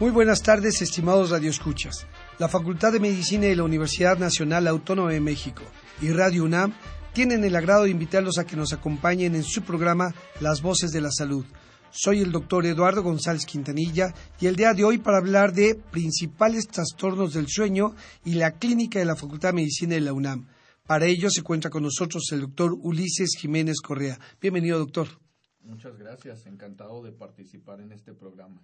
[0.00, 2.06] Muy buenas tardes, estimados radioescuchas.
[2.38, 5.62] La Facultad de Medicina de la Universidad Nacional Autónoma de México
[6.00, 6.72] y Radio UNAM
[7.12, 11.02] tienen el agrado de invitarlos a que nos acompañen en su programa Las Voces de
[11.02, 11.44] la Salud.
[11.90, 16.66] Soy el doctor Eduardo González Quintanilla y el día de hoy para hablar de principales
[16.68, 17.94] trastornos del sueño
[18.24, 20.48] y la clínica de la Facultad de Medicina de la UNAM.
[20.86, 24.18] Para ello se encuentra con nosotros el doctor Ulises Jiménez Correa.
[24.40, 25.23] Bienvenido, doctor.
[25.64, 28.62] Muchas gracias, encantado de participar en este programa.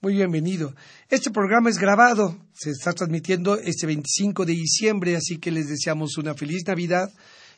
[0.00, 0.74] Muy bienvenido.
[1.08, 6.16] Este programa es grabado, se está transmitiendo este 25 de diciembre, así que les deseamos
[6.18, 7.10] una feliz Navidad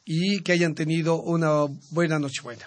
[0.07, 2.65] y que hayan tenido una buena Nochebuena.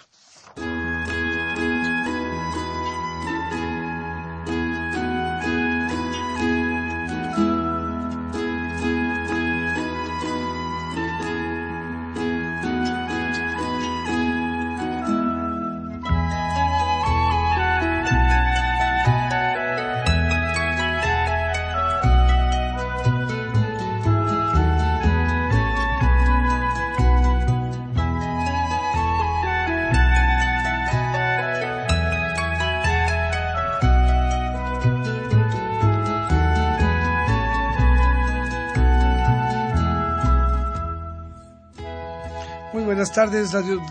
[43.02, 43.50] Buenas tardes,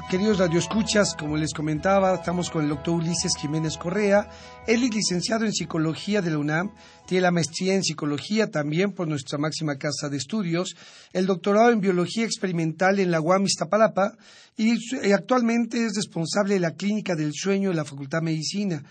[0.10, 1.16] queridos radioescuchas.
[1.20, 4.30] Como les comentaba, estamos con el doctor Ulises Jiménez Correa.
[4.66, 6.72] Él es licenciado en Psicología de la UNAM,
[7.06, 10.78] tiene la maestría en Psicología también por nuestra máxima casa de estudios,
[11.12, 14.14] el doctorado en Biología Experimental en la UAM Iztapalapa
[14.56, 14.78] y
[15.12, 18.82] actualmente es responsable de la Clínica del Sueño de la Facultad de Medicina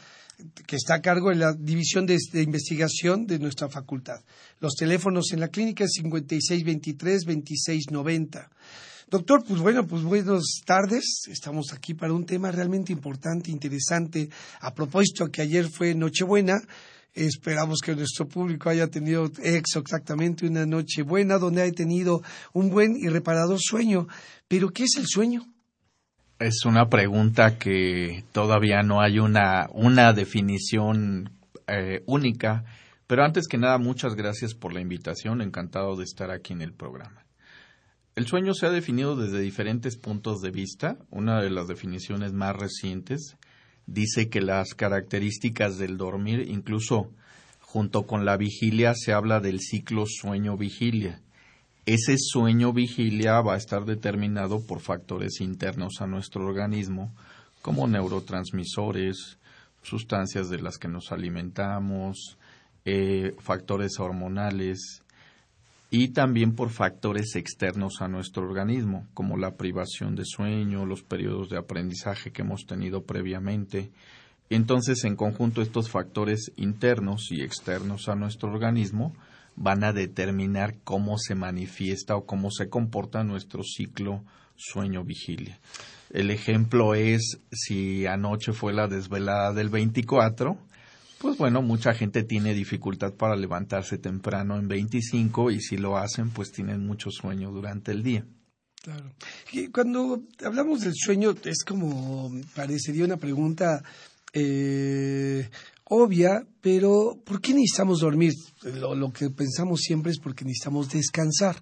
[0.66, 4.20] que está a cargo de la división de, de, investigación de nuestra facultad.
[4.58, 8.50] Los teléfonos en la clínica es 5623-2690.
[9.10, 11.22] Doctor, pues bueno, pues buenas tardes.
[11.28, 14.30] Estamos aquí para un tema realmente importante, interesante.
[14.60, 16.60] A propósito que ayer fue Nochebuena,
[17.12, 22.22] esperamos que nuestro público haya tenido exactamente una Nochebuena donde haya tenido
[22.52, 24.06] un buen y reparador sueño.
[24.46, 25.44] Pero ¿qué es el sueño?
[26.38, 31.32] Es una pregunta que todavía no hay una, una definición
[31.66, 32.64] eh, única.
[33.08, 35.42] Pero antes que nada, muchas gracias por la invitación.
[35.42, 37.24] Encantado de estar aquí en el programa.
[38.16, 40.98] El sueño se ha definido desde diferentes puntos de vista.
[41.10, 43.36] Una de las definiciones más recientes
[43.86, 47.10] dice que las características del dormir, incluso
[47.60, 51.22] junto con la vigilia, se habla del ciclo sueño-vigilia.
[51.86, 57.14] Ese sueño-vigilia va a estar determinado por factores internos a nuestro organismo,
[57.62, 59.38] como neurotransmisores,
[59.82, 62.38] sustancias de las que nos alimentamos,
[62.84, 65.02] eh, factores hormonales,
[65.90, 71.50] y también por factores externos a nuestro organismo, como la privación de sueño, los periodos
[71.50, 73.90] de aprendizaje que hemos tenido previamente.
[74.50, 79.14] Entonces, en conjunto, estos factores internos y externos a nuestro organismo
[79.56, 84.22] van a determinar cómo se manifiesta o cómo se comporta nuestro ciclo
[84.54, 85.58] sueño-vigilia.
[86.10, 90.56] El ejemplo es si anoche fue la desvelada del 24,
[91.20, 96.30] pues bueno, mucha gente tiene dificultad para levantarse temprano en 25 y si lo hacen,
[96.30, 98.24] pues tienen mucho sueño durante el día.
[98.82, 99.12] Claro.
[99.52, 103.82] Y cuando hablamos del sueño, es como, parecería una pregunta
[104.32, 105.50] eh,
[105.84, 108.32] obvia, pero ¿por qué necesitamos dormir?
[108.62, 111.60] Lo, que pensamos siempre es porque necesitamos descansar.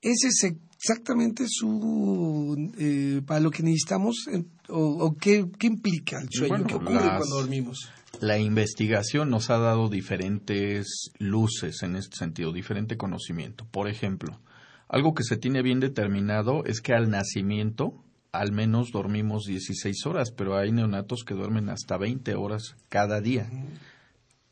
[0.00, 4.24] Ese es exactamente su, eh, para lo que necesitamos,
[4.70, 7.90] o, qué, implica el sueño, qué ocurre cuando dormimos
[8.20, 13.66] la investigación nos ha dado diferentes luces en este sentido, diferente conocimiento.
[13.70, 14.40] Por ejemplo,
[14.88, 18.02] algo que se tiene bien determinado es que al nacimiento
[18.32, 23.50] al menos dormimos 16 horas, pero hay neonatos que duermen hasta 20 horas cada día.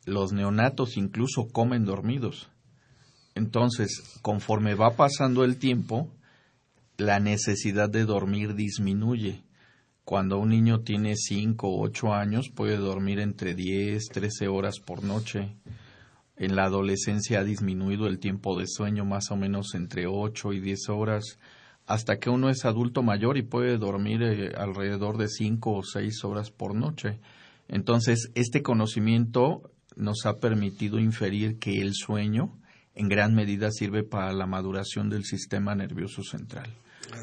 [0.07, 2.51] Los neonatos incluso comen dormidos.
[3.35, 6.11] Entonces, conforme va pasando el tiempo,
[6.97, 9.45] la necesidad de dormir disminuye.
[10.05, 15.03] Cuando un niño tiene 5 o 8 años puede dormir entre 10, 13 horas por
[15.03, 15.57] noche.
[16.37, 20.61] En la adolescencia ha disminuido el tiempo de sueño más o menos entre 8 y
[20.61, 21.39] 10 horas.
[21.87, 26.25] hasta que uno es adulto mayor y puede dormir eh, alrededor de cinco o seis
[26.25, 27.21] horas por noche.
[27.69, 32.59] Entonces, este conocimiento nos ha permitido inferir que el sueño
[32.95, 36.73] en gran medida sirve para la maduración del sistema nervioso central.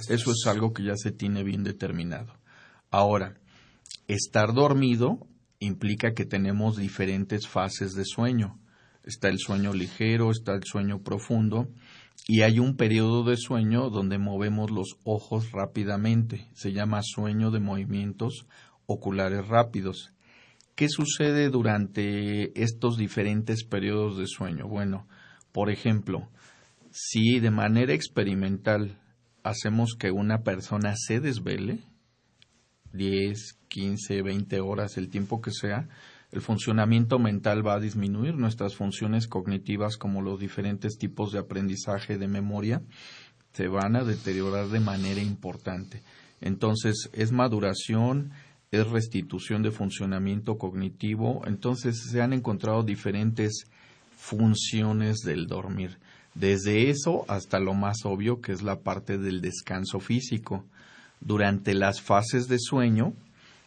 [0.09, 2.40] Eso es algo que ya se tiene bien determinado.
[2.91, 3.35] Ahora,
[4.07, 5.25] estar dormido
[5.59, 8.59] implica que tenemos diferentes fases de sueño.
[9.05, 11.69] Está el sueño ligero, está el sueño profundo
[12.27, 16.49] y hay un periodo de sueño donde movemos los ojos rápidamente.
[16.53, 18.45] Se llama sueño de movimientos
[18.87, 20.13] oculares rápidos.
[20.75, 24.67] ¿Qué sucede durante estos diferentes periodos de sueño?
[24.67, 25.07] Bueno,
[25.53, 26.29] por ejemplo,
[26.91, 28.99] si de manera experimental
[29.43, 31.85] hacemos que una persona se desvele,
[32.93, 35.87] 10, 15, 20 horas, el tiempo que sea,
[36.31, 42.17] el funcionamiento mental va a disminuir, nuestras funciones cognitivas como los diferentes tipos de aprendizaje
[42.17, 42.81] de memoria
[43.53, 46.01] se van a deteriorar de manera importante.
[46.39, 48.31] Entonces, es maduración,
[48.71, 53.65] es restitución de funcionamiento cognitivo, entonces se han encontrado diferentes
[54.15, 55.97] funciones del dormir,
[56.33, 60.65] desde eso hasta lo más obvio que es la parte del descanso físico.
[61.21, 63.13] Durante las fases de sueño,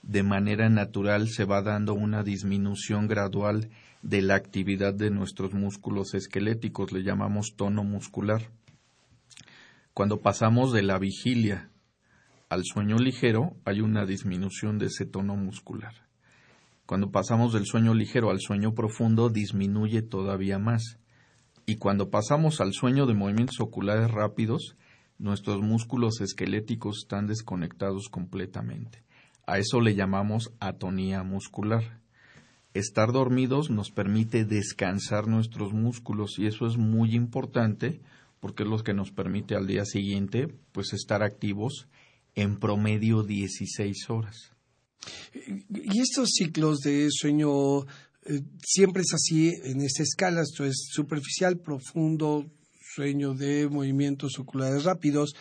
[0.02, 3.70] de manera natural se va dando una disminución gradual
[4.02, 8.42] de la actividad de nuestros músculos esqueléticos, le llamamos tono muscular.
[9.94, 11.70] Cuando pasamos de la vigilia
[12.48, 15.94] al sueño ligero hay una disminución de ese tono muscular.
[16.86, 20.98] Cuando pasamos del sueño ligero al sueño profundo disminuye todavía más.
[21.66, 24.76] Y cuando pasamos al sueño de movimientos oculares rápidos,
[25.18, 29.02] nuestros músculos esqueléticos están desconectados completamente.
[29.46, 32.00] A eso le llamamos atonía muscular.
[32.72, 38.00] Estar dormidos nos permite descansar nuestros músculos y eso es muy importante
[38.40, 41.88] porque es lo que nos permite al día siguiente pues estar activos
[42.34, 44.50] en promedio 16 horas.
[45.70, 47.80] Y estos ciclos de sueño
[48.26, 52.46] eh, siempre es así en esta escala, esto es superficial, profundo,
[52.94, 55.34] sueño de movimientos oculares rápidos,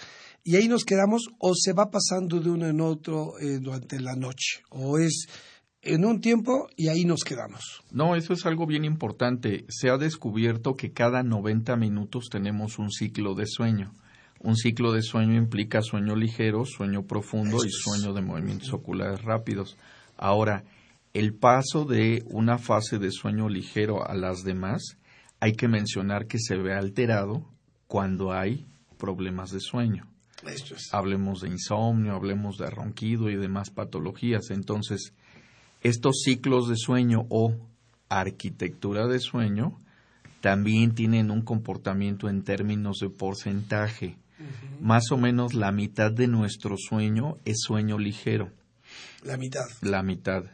[0.43, 4.15] y ahí nos quedamos o se va pasando de uno en otro eh, durante la
[4.15, 5.27] noche, o es
[5.83, 7.83] en un tiempo y ahí nos quedamos.
[7.91, 9.65] No, eso es algo bien importante.
[9.67, 13.93] Se ha descubierto que cada 90 minutos tenemos un ciclo de sueño.
[14.39, 19.77] Un ciclo de sueño implica sueño ligero, sueño profundo y sueño de movimientos oculares rápidos.
[20.17, 20.63] Ahora,
[21.13, 24.97] el paso de una fase de sueño ligero a las demás,
[25.43, 27.43] hay que mencionar que se ve alterado
[27.87, 28.65] cuando hay
[28.97, 30.07] problemas de sueño.
[30.93, 34.51] Hablemos de insomnio, hablemos de ronquido y demás patologías.
[34.51, 35.11] Entonces,
[35.81, 37.57] estos ciclos de sueño o
[38.07, 39.77] arquitectura de sueño
[40.39, 44.15] también tienen un comportamiento en términos de porcentaje.
[44.79, 48.49] Más o menos la mitad de nuestro sueño es sueño ligero.
[49.25, 49.65] La mitad.
[49.81, 50.45] La mitad.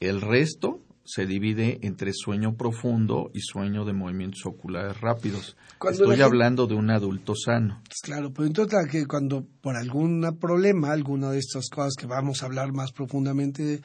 [0.00, 5.56] El resto se divide entre sueño profundo y sueño de movimientos oculares rápidos.
[5.90, 7.82] Estoy hablando de un adulto sano.
[7.86, 12.42] Pues claro, pero entonces que cuando por algún problema, alguna de estas cosas que vamos
[12.42, 13.80] a hablar más profundamente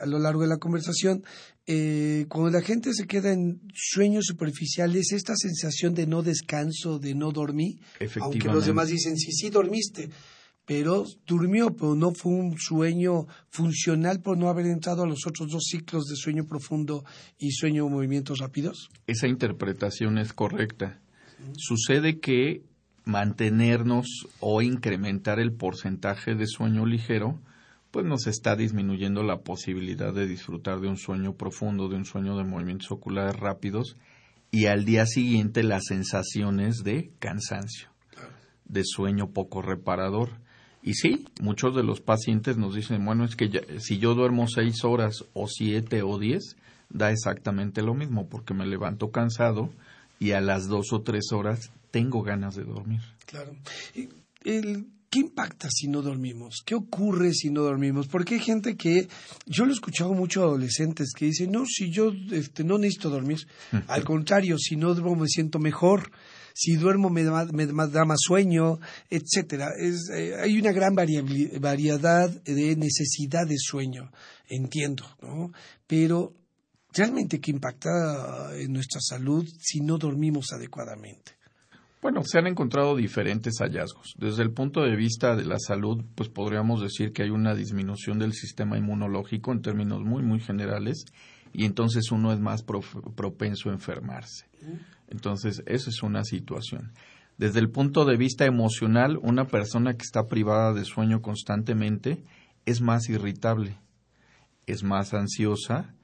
[0.00, 1.22] a lo largo de la conversación,
[1.66, 7.14] eh, cuando la gente se queda en sueños superficiales, esta sensación de no descanso, de
[7.14, 7.78] no dormir,
[8.20, 10.08] aunque los demás dicen, sí, sí dormiste,
[10.68, 15.50] pero durmió, pero no fue un sueño funcional por no haber entrado a los otros
[15.50, 17.04] dos ciclos de sueño profundo
[17.38, 18.90] y sueño de movimientos rápidos?
[19.06, 21.00] Esa interpretación es correcta.
[21.56, 22.64] Sucede que
[23.06, 27.40] mantenernos o incrementar el porcentaje de sueño ligero,
[27.90, 32.36] pues nos está disminuyendo la posibilidad de disfrutar de un sueño profundo, de un sueño
[32.36, 33.96] de movimientos oculares rápidos
[34.50, 37.88] y al día siguiente las sensaciones de cansancio,
[38.66, 40.46] de sueño poco reparador.
[40.82, 44.84] Y sí, muchos de los pacientes nos dicen, bueno, es que si yo duermo seis
[44.84, 46.56] horas o siete o diez,
[46.88, 49.70] da exactamente lo mismo porque me levanto cansado
[50.18, 53.00] y a las dos o tres horas tengo ganas de dormir.
[53.26, 53.54] Claro.
[55.10, 56.62] ¿Qué impacta si no dormimos?
[56.66, 58.08] ¿Qué ocurre si no dormimos?
[58.08, 59.08] Porque hay gente que,
[59.46, 63.38] yo lo he escuchado mucho adolescentes que dicen, no, si yo este, no necesito dormir,
[63.86, 66.10] al contrario, si no duermo me siento mejor
[66.60, 69.68] si duermo me da, me da más sueño, etcétera.
[69.78, 74.10] Eh, hay una gran variedad de necesidad de sueño,
[74.48, 75.52] entiendo, ¿no?
[75.86, 76.34] Pero
[76.92, 81.38] realmente qué impacta en nuestra salud si no dormimos adecuadamente.
[82.02, 84.16] Bueno, se han encontrado diferentes hallazgos.
[84.18, 88.18] Desde el punto de vista de la salud, pues podríamos decir que hay una disminución
[88.18, 91.04] del sistema inmunológico en términos muy, muy generales
[91.52, 94.46] y entonces uno es más propenso a enfermarse.
[95.08, 96.92] Entonces, esa es una situación.
[97.38, 102.24] Desde el punto de vista emocional, una persona que está privada de sueño constantemente
[102.66, 103.78] es más irritable,
[104.66, 105.94] es más ansiosa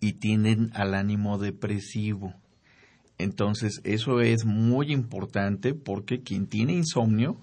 [0.00, 2.34] y tienen al ánimo depresivo.
[3.18, 7.36] Entonces, eso es muy importante porque quien tiene insomnio,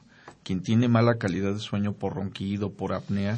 [0.44, 3.38] quien tiene mala calidad de sueño por ronquido, por apnea,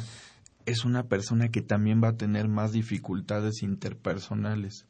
[0.66, 4.87] es una persona que también va a tener más dificultades interpersonales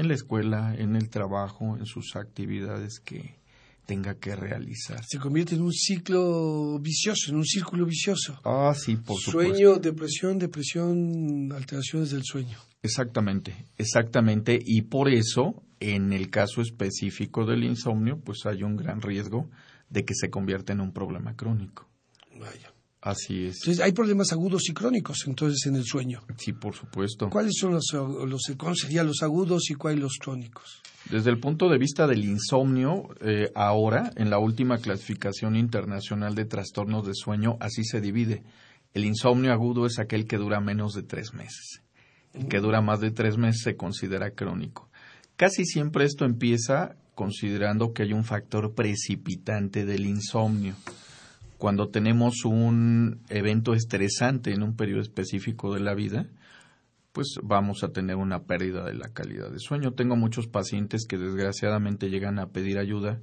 [0.00, 3.40] en la escuela, en el trabajo, en sus actividades que
[3.86, 5.02] tenga que realizar.
[5.04, 8.38] Se convierte en un ciclo vicioso, en un círculo vicioso.
[8.44, 9.54] Ah, sí, por supuesto.
[9.54, 12.58] Sueño, depresión, depresión, alteraciones del sueño.
[12.82, 14.58] Exactamente, exactamente.
[14.64, 19.50] Y por eso, en el caso específico del insomnio, pues hay un gran riesgo
[19.88, 21.88] de que se convierta en un problema crónico.
[22.38, 22.69] Vaya.
[23.02, 23.56] Así es.
[23.62, 26.22] Entonces, hay problemas agudos y crónicos entonces en el sueño.
[26.36, 27.30] Sí, por supuesto.
[27.30, 28.42] ¿Cuáles son los, los
[28.74, 30.82] serían los agudos y cuáles los crónicos?
[31.10, 36.44] Desde el punto de vista del insomnio, eh, ahora, en la última clasificación internacional de
[36.44, 38.42] trastornos de sueño, así se divide.
[38.92, 41.82] El insomnio agudo es aquel que dura menos de tres meses.
[42.34, 44.90] El que dura más de tres meses se considera crónico.
[45.36, 50.74] Casi siempre esto empieza considerando que hay un factor precipitante del insomnio
[51.60, 56.26] cuando tenemos un evento estresante en un periodo específico de la vida,
[57.12, 59.92] pues vamos a tener una pérdida de la calidad de sueño.
[59.92, 63.20] Tengo muchos pacientes que desgraciadamente llegan a pedir ayuda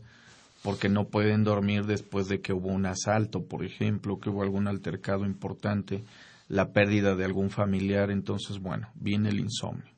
[0.61, 4.67] porque no pueden dormir después de que hubo un asalto, por ejemplo, que hubo algún
[4.67, 6.03] altercado importante,
[6.47, 9.91] la pérdida de algún familiar, entonces, bueno, viene el insomnio.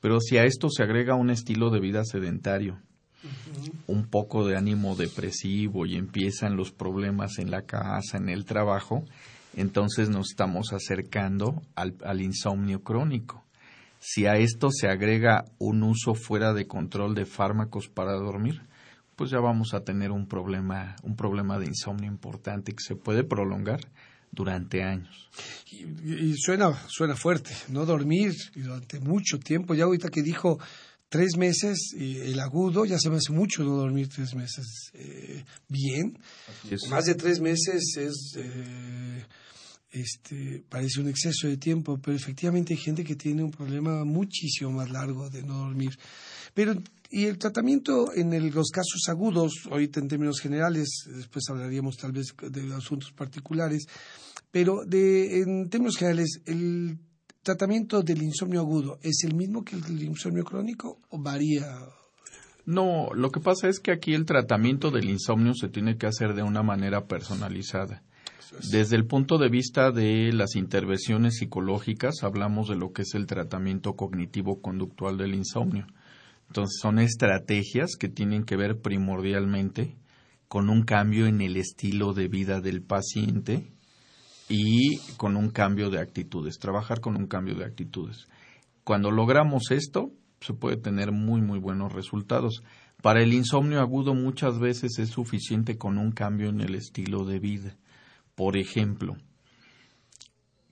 [0.00, 2.78] Pero si a esto se agrega un estilo de vida sedentario,
[3.86, 9.04] un poco de ánimo depresivo y empiezan los problemas en la casa, en el trabajo,
[9.54, 13.44] entonces nos estamos acercando al, al insomnio crónico.
[14.00, 18.60] Si a esto se agrega un uso fuera de control de fármacos para dormir,
[19.16, 23.24] pues ya vamos a tener un problema, un problema de insomnio importante que se puede
[23.24, 23.80] prolongar
[24.34, 25.30] durante años.
[25.70, 29.74] Y, suena, suena fuerte, no dormir durante mucho tiempo.
[29.74, 30.58] Ya ahorita que dijo
[31.14, 36.18] tres meses, el agudo, ya se me hace mucho no dormir tres meses eh, bien.
[36.90, 39.24] Más de tres meses es, eh,
[39.92, 44.72] este, parece un exceso de tiempo, pero efectivamente hay gente que tiene un problema muchísimo
[44.72, 45.96] más largo de no dormir.
[46.52, 52.10] Pero, y el tratamiento en los casos agudos, ahorita en términos generales, después hablaríamos tal
[52.10, 53.86] vez de asuntos particulares,
[54.50, 56.98] pero de, en términos generales, el
[57.44, 61.78] tratamiento del insomnio agudo es el mismo que el del insomnio crónico o varía?
[62.66, 66.34] No, lo que pasa es que aquí el tratamiento del insomnio se tiene que hacer
[66.34, 68.02] de una manera personalizada.
[68.70, 73.26] Desde el punto de vista de las intervenciones psicológicas, hablamos de lo que es el
[73.26, 75.86] tratamiento cognitivo-conductual del insomnio.
[76.48, 79.96] Entonces, son estrategias que tienen que ver primordialmente
[80.48, 83.72] con un cambio en el estilo de vida del paciente
[84.48, 88.26] y con un cambio de actitudes, trabajar con un cambio de actitudes.
[88.84, 92.62] Cuando logramos esto, se puede tener muy, muy buenos resultados.
[93.02, 97.38] Para el insomnio agudo muchas veces es suficiente con un cambio en el estilo de
[97.38, 97.76] vida.
[98.34, 99.16] Por ejemplo,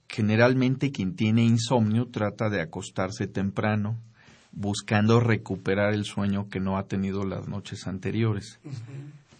[0.07, 3.97] generalmente quien tiene insomnio trata de acostarse temprano,
[4.51, 8.59] buscando recuperar el sueño que no ha tenido las noches anteriores.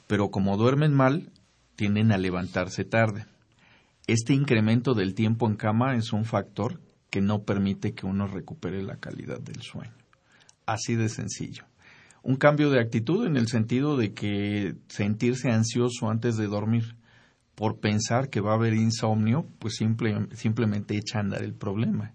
[0.08, 1.32] Pero como duermen mal,
[1.76, 3.26] tienden a levantarse tarde.
[4.06, 8.84] Este incremento del tiempo en cama es un factor que no permite que uno recupere
[8.84, 9.94] la calidad del sueño.
[10.66, 11.64] Así de sencillo.
[12.22, 16.96] Un cambio de actitud en el sentido de que sentirse ansioso antes de dormir
[17.56, 22.14] por pensar que va a haber insomnio, pues simplemente echa a andar el problema.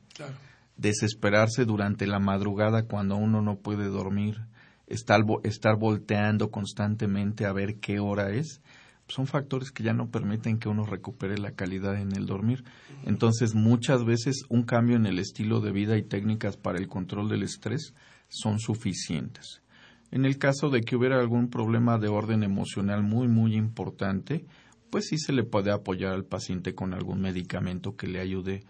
[0.76, 4.46] Desesperarse durante la madrugada cuando uno no puede dormir,
[4.86, 8.60] estar, estar volteando constantemente a ver qué hora es,
[9.08, 12.64] son factores que ya no permiten que uno recupere la calidad en el dormir.
[13.04, 17.28] Entonces, muchas veces un cambio en el estilo de vida y técnicas para el control
[17.28, 17.94] del estrés
[18.28, 19.62] son suficientes.
[20.10, 24.46] En el caso de que hubiera algún problema de orden emocional muy, muy importante,
[24.90, 28.64] pues sí se le puede apoyar al paciente con algún medicamento que le ayude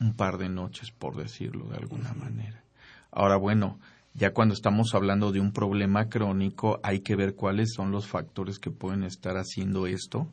[0.00, 2.62] un par de noches, por decirlo de alguna manera.
[3.10, 3.78] Ahora, bueno,
[4.14, 8.58] ya cuando estamos hablando de un problema crónico, hay que ver cuáles son los factores
[8.58, 10.28] que pueden estar haciendo esto,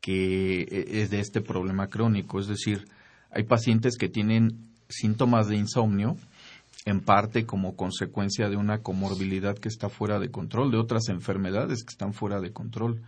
[0.00, 2.40] que e, es de este problema crónico.
[2.40, 2.86] Es decir,
[3.30, 6.16] hay pacientes que tienen síntomas de insomnio,
[6.86, 11.82] en parte como consecuencia de una comorbilidad que está fuera de control, de otras enfermedades
[11.82, 13.02] que están fuera de control.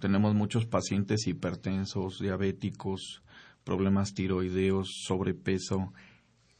[0.00, 3.22] Tenemos muchos pacientes hipertensos, diabéticos,
[3.62, 5.92] problemas tiroideos, sobrepeso,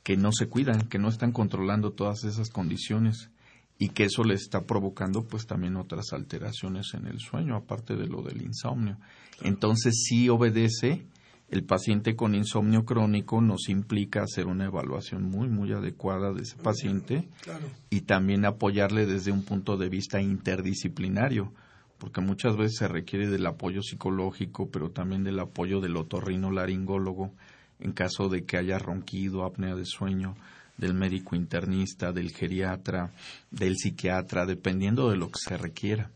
[0.02, 3.30] que no se cuidan, que no están controlando todas esas condiciones
[3.78, 8.06] y que eso le está provocando pues también otras alteraciones en el sueño, aparte de
[8.06, 8.98] lo del insomnio.
[9.42, 11.06] Entonces sí obedece,
[11.48, 16.56] el paciente con insomnio crónico nos implica hacer una evaluación muy, muy adecuada de ese
[16.56, 17.28] paciente
[17.88, 21.52] y también apoyarle desde un punto de vista interdisciplinario,
[21.98, 27.32] porque muchas veces se requiere del apoyo psicológico, pero también del apoyo del otorrino laringólogo
[27.80, 30.36] en caso de que haya ronquido, apnea de sueño
[30.76, 33.12] del médico internista, del geriatra,
[33.50, 36.10] del psiquiatra, dependiendo de lo que se requiera.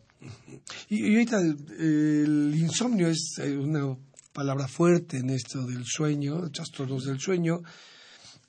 [0.88, 3.94] Y, ahorita el insomnio es eh, una
[4.32, 7.60] palabra fuerte en esto del sueño, trastornos del sueño,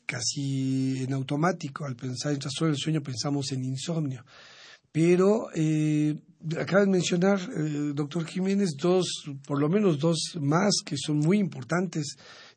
[0.05, 1.85] casi en automático.
[1.85, 4.25] Al pensar en trastornos del sueño pensamos en insomnio.
[4.91, 6.17] Pero eh,
[6.57, 9.05] acaba de mencionar, eh, doctor Jiménez, dos,
[9.45, 12.15] por lo menos dos más que son muy importantes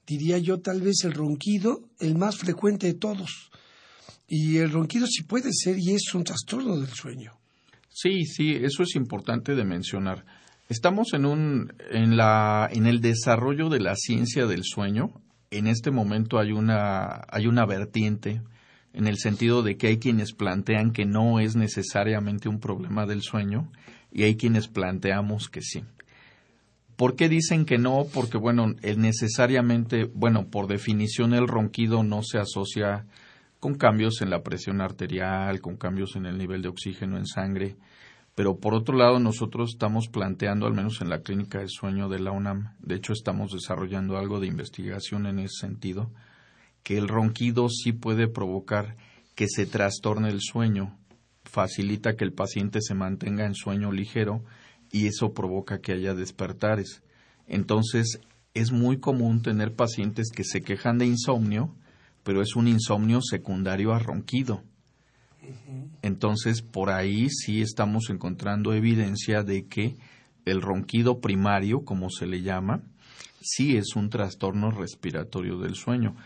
[0.08, 3.50] diría yo, tal vez el ronquido, el más frecuente de todos.
[4.26, 7.32] Y el ronquido sí puede ser y es un trastorno del sueño.
[7.90, 10.24] Sí, sí, eso es importante de mencionar.
[10.68, 15.20] Estamos en un en la en el desarrollo de la ciencia del sueño.
[15.50, 18.42] En este momento hay una hay una vertiente
[18.92, 23.22] en el sentido de que hay quienes plantean que no es necesariamente un problema del
[23.22, 23.72] sueño
[24.12, 25.84] y hay quienes planteamos que sí.
[26.98, 28.06] ¿Por qué dicen que no?
[28.12, 33.06] Porque, bueno, necesariamente, bueno, por definición el ronquido no se asocia
[33.60, 37.76] con cambios en la presión arterial, con cambios en el nivel de oxígeno en sangre.
[38.34, 42.18] Pero por otro lado, nosotros estamos planteando, al menos en la clínica de sueño de
[42.18, 46.10] la UNAM, de hecho estamos desarrollando algo de investigación en ese sentido,
[46.82, 48.96] que el ronquido sí puede provocar
[49.36, 50.98] que se trastorne el sueño,
[51.44, 54.42] facilita que el paciente se mantenga en sueño ligero
[54.90, 57.02] y eso provoca que haya despertares.
[57.46, 58.20] Entonces,
[58.54, 61.74] es muy común tener pacientes que se quejan de insomnio,
[62.22, 64.62] pero es un insomnio secundario a ronquido.
[66.02, 69.96] Entonces, por ahí sí estamos encontrando evidencia de que
[70.44, 72.82] el ronquido primario, como se le llama,
[73.40, 76.16] sí es un trastorno respiratorio del sueño.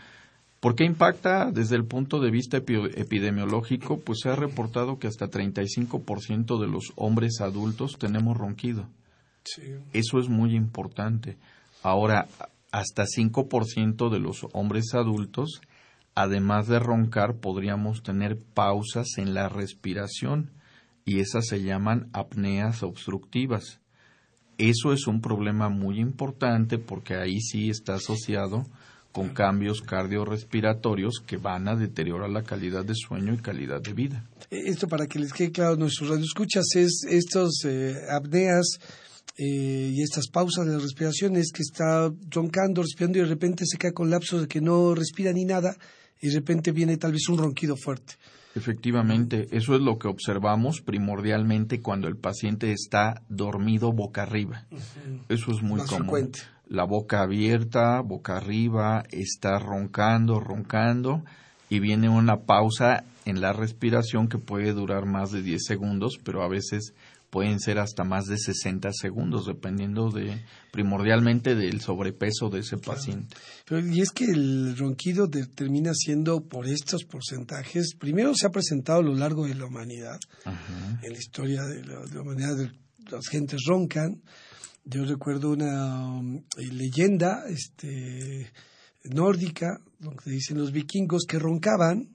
[0.63, 3.99] ¿Por qué impacta desde el punto de vista epidemiológico?
[3.99, 8.87] Pues se ha reportado que hasta 35% de los hombres adultos tenemos ronquido.
[9.91, 11.35] Eso es muy importante.
[11.81, 12.29] Ahora,
[12.71, 15.59] hasta 5% de los hombres adultos,
[16.15, 20.51] además de roncar, podríamos tener pausas en la respiración
[21.03, 23.81] y esas se llaman apneas obstructivas.
[24.57, 28.63] Eso es un problema muy importante porque ahí sí está asociado
[29.13, 34.25] con cambios cardiorrespiratorios que van a deteriorar la calidad de sueño y calidad de vida.
[34.49, 38.79] Eh, esto para que les quede claro nuestros radioescuchas es estos eh, apneas
[39.37, 43.65] eh, y estas pausas de la respiración es que está roncando, respirando y de repente
[43.67, 45.77] se cae con lapsos de que no respira ni nada
[46.19, 48.15] y de repente viene tal vez un ronquido fuerte.
[48.55, 54.65] Efectivamente, eso es lo que observamos primordialmente cuando el paciente está dormido boca arriba.
[55.27, 56.31] Eso es muy común
[56.73, 61.23] la boca abierta, boca arriba, está roncando, roncando
[61.69, 66.41] y viene una pausa en la respiración que puede durar más de 10 segundos, pero
[66.41, 66.95] a veces
[67.29, 73.35] pueden ser hasta más de 60 segundos, dependiendo de primordialmente del sobrepeso de ese paciente.
[73.67, 79.01] Pero y es que el ronquido termina siendo por estos porcentajes, primero se ha presentado
[79.01, 80.17] a lo largo de la humanidad,
[81.03, 82.71] en la historia de la, de la humanidad,
[83.11, 84.23] las gentes roncan,
[84.85, 88.51] yo recuerdo una um, eh, leyenda este,
[89.03, 92.09] nórdica, donde dicen los vikingos que roncaban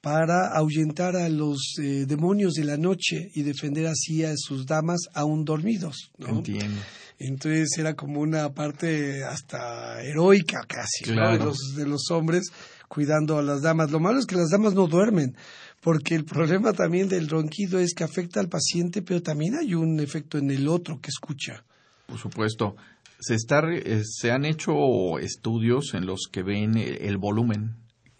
[0.00, 5.00] para ahuyentar a los eh, demonios de la noche y defender así a sus damas
[5.12, 6.12] aún dormidos.
[6.18, 6.80] Entiendo.
[7.18, 12.52] Entonces era como una parte hasta heroica casi de, los, de los hombres
[12.86, 13.90] cuidando a las damas.
[13.90, 15.36] Lo malo es que las damas no duermen,
[15.80, 19.98] porque el problema también del ronquido es que afecta al paciente, pero también hay un
[19.98, 21.64] efecto en el otro que escucha.
[22.08, 22.74] Por supuesto.
[23.20, 27.76] Se, está, eh, se han hecho estudios en los que ven el, volumen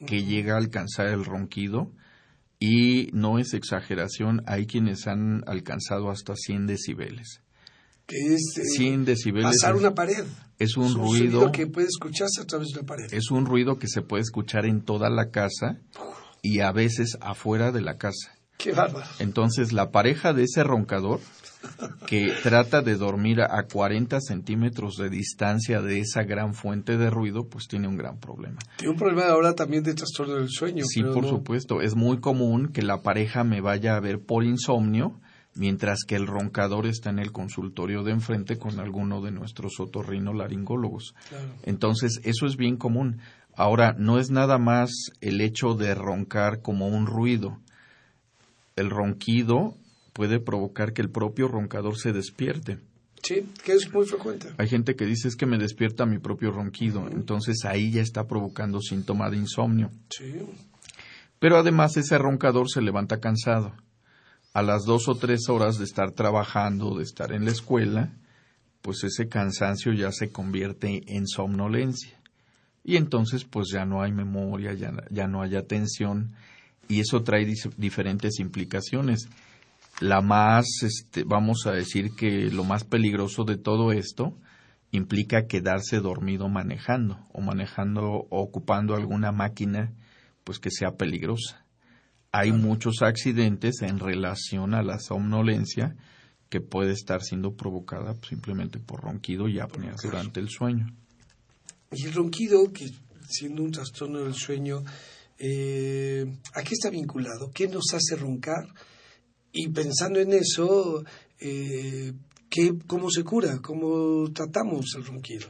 [0.06, 1.90] que llega a alcanzar el ronquido
[2.60, 7.40] y no es exageración, hay quienes han alcanzado hasta 100 decibeles.
[8.06, 10.24] Que es 100 eh, decibeles pasar una pared.
[10.58, 13.06] Es un, ruido que puede escucharse a través de la pared.
[13.12, 15.80] Es un ruido que se puede escuchar en toda la casa
[16.42, 18.37] y a veces afuera de la casa.
[18.58, 19.06] Qué bárbaro.
[19.20, 21.20] Entonces la pareja de ese roncador
[22.06, 27.48] que trata de dormir a 40 centímetros de distancia de esa gran fuente de ruido,
[27.48, 28.58] pues tiene un gran problema.
[28.76, 30.84] Tiene un problema ahora también de trastorno del sueño.
[30.86, 31.80] Sí, por supuesto.
[31.80, 35.20] Es muy común que la pareja me vaya a ver por insomnio,
[35.54, 41.14] mientras que el roncador está en el consultorio de enfrente con alguno de nuestros otorrinolaringólogos.
[41.28, 41.54] Claro.
[41.64, 43.20] Entonces, eso es bien común.
[43.54, 44.90] Ahora, no es nada más
[45.20, 47.58] el hecho de roncar como un ruido
[48.78, 49.74] el ronquido
[50.12, 52.78] puede provocar que el propio roncador se despierte.
[53.22, 54.48] Sí, que es muy frecuente.
[54.58, 58.26] Hay gente que dice es que me despierta mi propio ronquido, entonces ahí ya está
[58.26, 59.90] provocando síntoma de insomnio.
[60.10, 60.34] Sí.
[61.38, 63.74] Pero además ese roncador se levanta cansado.
[64.54, 68.12] A las dos o tres horas de estar trabajando, de estar en la escuela,
[68.82, 72.18] pues ese cansancio ya se convierte en somnolencia.
[72.82, 76.34] Y entonces pues ya no hay memoria, ya, ya no hay atención
[76.88, 77.46] y eso trae
[77.76, 79.28] diferentes implicaciones.
[80.00, 84.36] La más, este, vamos a decir que lo más peligroso de todo esto
[84.90, 89.92] implica quedarse dormido manejando o manejando o ocupando alguna máquina
[90.44, 91.66] pues que sea peligrosa.
[92.32, 95.96] Hay muchos accidentes en relación a la somnolencia
[96.48, 100.86] que puede estar siendo provocada simplemente por ronquido y apnea durante el sueño.
[101.92, 102.86] Y el ronquido, que
[103.28, 104.82] siendo un trastorno del sueño,
[105.38, 107.50] eh, ¿a qué está vinculado?
[107.54, 108.66] ¿Qué nos hace roncar?
[109.52, 111.04] Y pensando en eso,
[111.40, 112.12] eh,
[112.50, 113.60] ¿qué, ¿cómo se cura?
[113.62, 115.48] ¿Cómo tratamos el ronquido?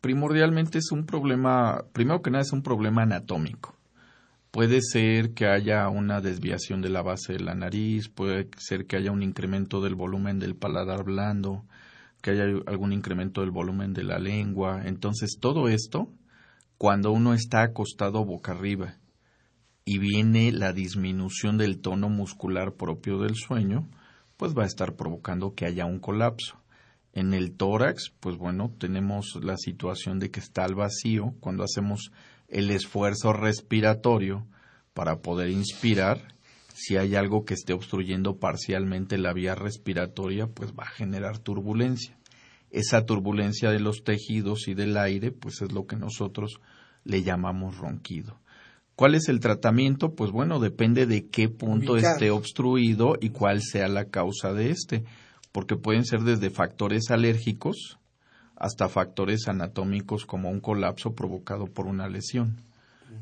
[0.00, 3.76] Primordialmente es un problema, primero que nada es un problema anatómico.
[4.50, 8.96] Puede ser que haya una desviación de la base de la nariz, puede ser que
[8.96, 11.64] haya un incremento del volumen del paladar blando,
[12.20, 14.82] que haya algún incremento del volumen de la lengua.
[14.84, 16.08] Entonces, todo esto,
[16.78, 18.99] cuando uno está acostado boca arriba
[19.90, 23.88] y viene la disminución del tono muscular propio del sueño,
[24.36, 26.62] pues va a estar provocando que haya un colapso.
[27.12, 32.12] En el tórax, pues bueno, tenemos la situación de que está al vacío cuando hacemos
[32.46, 34.46] el esfuerzo respiratorio
[34.94, 36.36] para poder inspirar
[36.72, 42.16] si hay algo que esté obstruyendo parcialmente la vía respiratoria, pues va a generar turbulencia.
[42.70, 46.60] Esa turbulencia de los tejidos y del aire, pues es lo que nosotros
[47.02, 48.38] le llamamos ronquido.
[49.00, 50.14] ¿Cuál es el tratamiento?
[50.14, 55.04] Pues bueno, depende de qué punto esté obstruido y cuál sea la causa de este,
[55.52, 57.98] porque pueden ser desde factores alérgicos
[58.56, 62.60] hasta factores anatómicos como un colapso provocado por una lesión.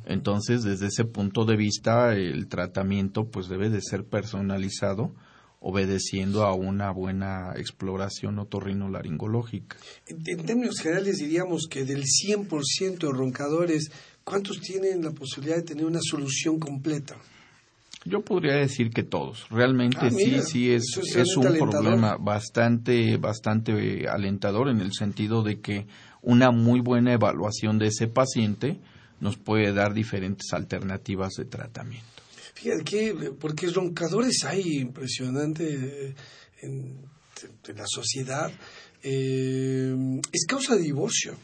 [0.04, 5.14] Entonces, desde ese punto de vista, el tratamiento pues debe de ser personalizado
[5.60, 9.76] obedeciendo a una buena exploración otorrinolaringológica.
[10.06, 13.90] En, en términos generales diríamos que del 100% de roncadores,
[14.28, 17.16] ¿cuántos tienen la posibilidad de tener una solución completa?
[18.04, 19.46] Yo podría decir que todos.
[19.50, 25.60] Realmente ah, sí, sí es, es, un problema bastante, bastante alentador en el sentido de
[25.60, 25.86] que
[26.22, 28.78] una muy buena evaluación de ese paciente
[29.20, 32.06] nos puede dar diferentes alternativas de tratamiento.
[32.54, 36.14] Fíjate que, porque roncadores hay impresionante
[36.62, 36.98] en,
[37.74, 38.50] la sociedad,
[39.02, 39.94] eh,
[40.32, 41.34] es causa de divorcio.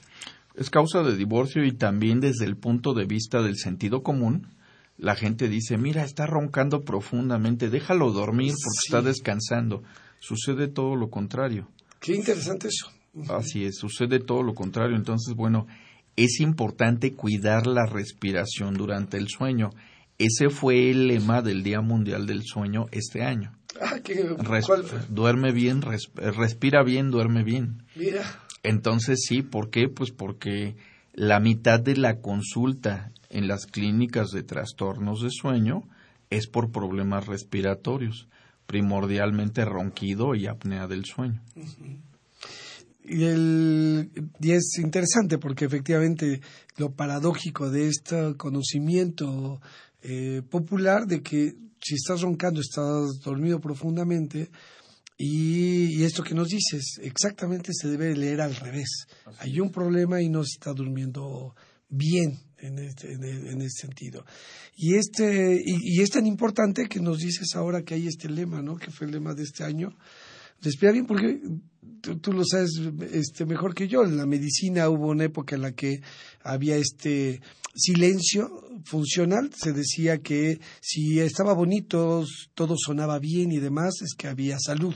[0.54, 4.48] Es causa de divorcio y también desde el punto de vista del sentido común,
[4.96, 9.82] la gente dice, mira, está roncando profundamente, déjalo dormir porque está descansando.
[10.20, 11.68] Sucede todo lo contrario.
[12.00, 12.90] Qué interesante eso.
[13.28, 14.96] Así es, sucede todo lo contrario.
[14.96, 15.66] Entonces, bueno,
[16.16, 19.70] es importante cuidar la respiración durante el sueño.
[20.18, 23.52] Ese fue el lema del Día Mundial del Sueño este año.
[23.80, 24.24] Ah, qué,
[25.08, 27.82] Duerme bien, respira bien, duerme bien.
[27.96, 28.43] Mira.
[28.64, 29.88] Entonces sí, ¿por qué?
[29.88, 30.74] Pues porque
[31.12, 35.82] la mitad de la consulta en las clínicas de trastornos de sueño
[36.30, 38.26] es por problemas respiratorios,
[38.66, 41.40] primordialmente ronquido y apnea del sueño.
[43.04, 46.40] Y, el, y es interesante porque efectivamente
[46.78, 49.60] lo paradójico de este conocimiento
[50.02, 54.50] eh, popular de que si estás roncando, estás dormido profundamente,
[55.16, 59.06] y, y, esto que nos dices, exactamente se debe leer al revés.
[59.38, 61.54] Hay un problema y no se está durmiendo
[61.88, 64.24] bien en este, en, este sentido.
[64.76, 68.76] Y, este, y, es tan importante que nos dices ahora que hay este lema, ¿no?
[68.76, 69.96] Que fue el lema de este año.
[70.64, 71.40] Respira bien porque
[72.00, 72.80] tú, lo sabes
[73.12, 74.04] este, mejor que yo.
[74.04, 76.00] En la medicina hubo una época en la que
[76.42, 77.42] había este
[77.74, 78.50] silencio
[78.84, 79.50] funcional.
[79.54, 82.24] Se decía que si estaba bonito,
[82.54, 84.94] todo sonaba bien y demás, es que había salud.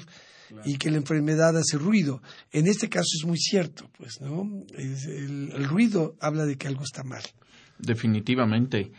[0.65, 2.23] y que la enfermedad hace ruido.
[2.53, 4.49] En este caso es muy cierto, pues, ¿no?
[4.79, 7.23] el, ruido habla de que algo está mal.
[7.79, 8.91] Definitivamente.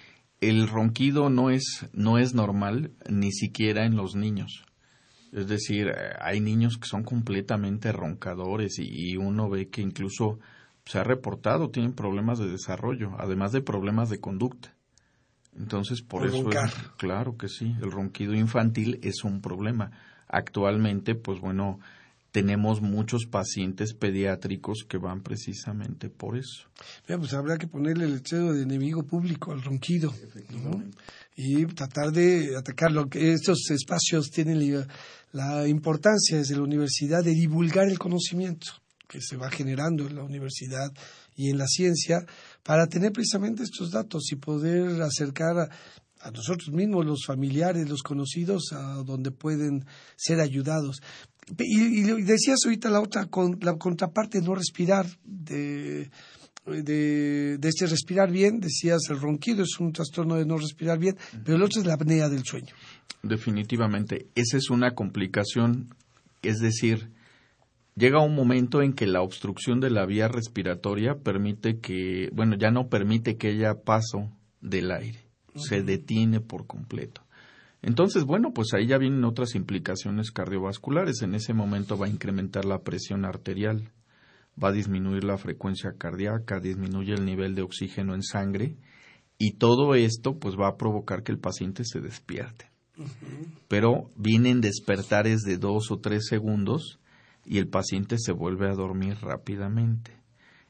[0.42, 4.64] El ronquido no es, no es normal ni siquiera en los niños.
[5.32, 10.40] Es decir, hay niños que son completamente roncadores y, uno ve que incluso
[10.86, 14.76] se ha reportado tienen problemas de desarrollo, además de problemas de conducta.
[15.56, 19.92] Entonces, por, eso es, claro que sí, el ronquido infantil es un problema.
[20.28, 21.80] Actualmente, pues bueno,
[22.32, 26.68] tenemos muchos pacientes pediátricos que van precisamente por eso.
[27.06, 30.14] pues habrá que ponerle el letrero de enemigo público al ronquido.
[31.42, 34.86] Y tratar de atacar lo que estos espacios tienen
[35.32, 38.68] la importancia desde la universidad de divulgar el conocimiento
[39.08, 40.92] que se va generando en la universidad
[41.38, 42.26] y en la ciencia
[42.62, 45.70] para tener precisamente estos datos y poder acercar
[46.22, 49.86] a, nosotros mismos, los familiares, los conocidos, a donde pueden
[50.18, 51.00] ser ayudados.
[51.58, 56.12] Y, decías ahorita la otra, con, la contraparte, no respirar, de,
[56.70, 61.18] de, de, este respirar bien, decías el ronquido es un trastorno de no respirar bien,
[61.44, 62.74] pero el otro es la apnea del sueño.
[63.24, 65.94] Definitivamente, esa es una complicación,
[66.42, 67.12] es decir,
[67.96, 72.72] llega un momento en que la obstrucción de la vía respiratoria permite que, bueno, ya
[72.72, 75.20] no permite que haya paso del aire,
[75.56, 77.22] se detiene por completo.
[77.82, 81.22] Entonces, bueno, pues ahí ya vienen otras implicaciones cardiovasculares.
[81.22, 83.92] En ese momento va a incrementar la presión arterial,
[84.62, 88.76] va a disminuir la frecuencia cardíaca, disminuye el nivel de oxígeno en sangre
[89.38, 92.70] y todo esto pues va a provocar que el paciente se despierte.
[93.68, 97.00] Pero vienen despertares de dos o tres segundos
[97.46, 100.12] y el paciente se vuelve a dormir rápidamente.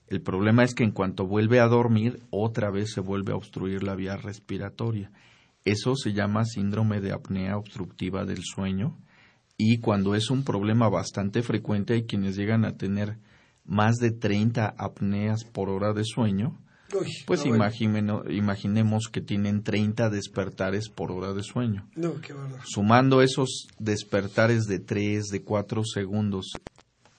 [0.07, 3.83] El problema es que en cuanto vuelve a dormir, otra vez se vuelve a obstruir
[3.83, 5.11] la vía respiratoria.
[5.65, 8.97] Eso se llama síndrome de apnea obstructiva del sueño
[9.57, 13.17] y cuando es un problema bastante frecuente hay quienes llegan a tener
[13.69, 16.57] más de 30 apneas por hora de sueño,
[17.27, 21.87] pues imaginemos que tienen 30 despertares por hora de sueño.
[22.65, 26.53] Sumando esos despertares de 3, de 4 segundos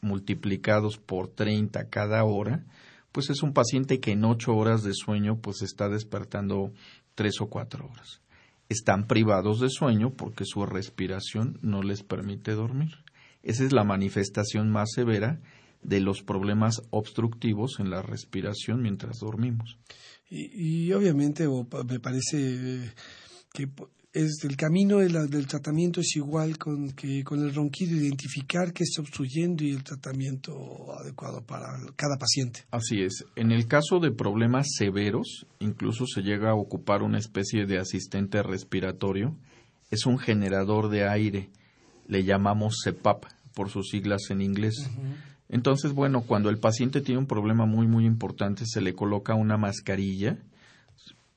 [0.01, 2.65] multiplicados por 30 cada hora,
[3.13, 6.73] pues es un paciente que en 8 horas de sueño pues está despertando
[7.15, 8.21] 3 o 4 horas.
[8.69, 12.91] Están privados de sueño porque su respiración no les permite dormir.
[13.43, 15.41] Esa es la manifestación más severa
[15.83, 19.79] de los problemas obstructivos en la respiración mientras dormimos.
[20.29, 22.93] Y, obviamente me parece
[23.53, 23.69] que
[24.13, 29.03] es el camino del tratamiento es igual con que con el ronquido identificar qué está
[29.03, 30.53] obstruyendo y el tratamiento
[31.01, 32.65] adecuado para cada paciente.
[32.71, 33.25] Así es.
[33.37, 38.43] En el caso de problemas severos, incluso se llega a ocupar una especie de asistente
[38.43, 39.37] respiratorio.
[39.91, 41.51] Es un generador de aire.
[42.07, 44.91] Le llamamos CEPAP por sus siglas en inglés.
[45.51, 49.57] Entonces, bueno, cuando el paciente tiene un problema muy, muy importante, se le coloca una
[49.57, 50.39] mascarilla,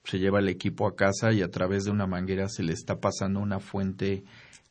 [0.04, 3.00] se lleva el equipo a casa y a través de una manguera se le está
[3.00, 4.24] pasando una fuente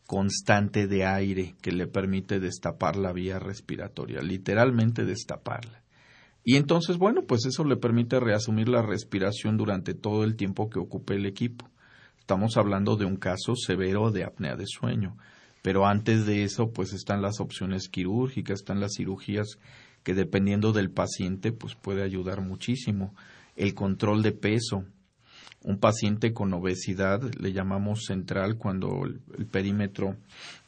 [0.06, 5.82] constante de aire que le permite destapar la vía respiratoria, literalmente destaparla.
[6.44, 10.78] Y entonces, bueno, pues eso le permite reasumir la respiración durante todo el tiempo que
[10.78, 11.68] ocupe el equipo.
[12.18, 15.16] Estamos hablando de un caso severo de apnea de sueño.
[15.62, 19.58] Pero antes de eso, pues están las opciones quirúrgicas, están las cirugías
[20.02, 23.14] que dependiendo del paciente, pues puede ayudar muchísimo.
[23.56, 24.84] El control de peso.
[25.64, 30.16] Un paciente con obesidad le llamamos central cuando el, perímetro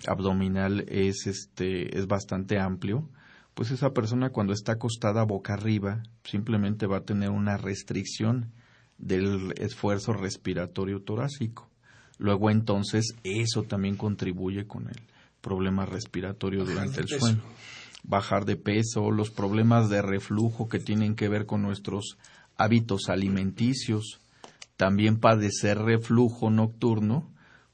[0.06, 3.10] abdominal es este es bastante amplio,
[3.54, 8.52] pues esa persona cuando está acostada boca arriba simplemente va a tener una restricción
[8.96, 11.68] del esfuerzo respiratorio torácico.
[12.18, 15.00] Luego entonces eso también contribuye con el
[15.40, 17.42] problema respiratorio durante el sueño.
[18.02, 22.18] Bajar de peso, los problemas de reflujo que tienen que ver con nuestros
[22.56, 24.20] hábitos alimenticios,
[24.76, 27.30] también padecer reflujo nocturno,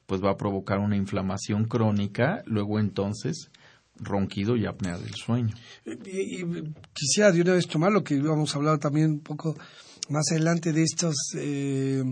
[0.06, 3.50] pues va a provocar una inflamación crónica, luego entonces
[3.96, 5.54] ronquido y apnea del sueño.
[5.84, 6.42] Y,
[6.92, 9.56] quisiera de una vez tomar lo que íbamos a hablar también un poco
[10.08, 12.02] más adelante de estos eh,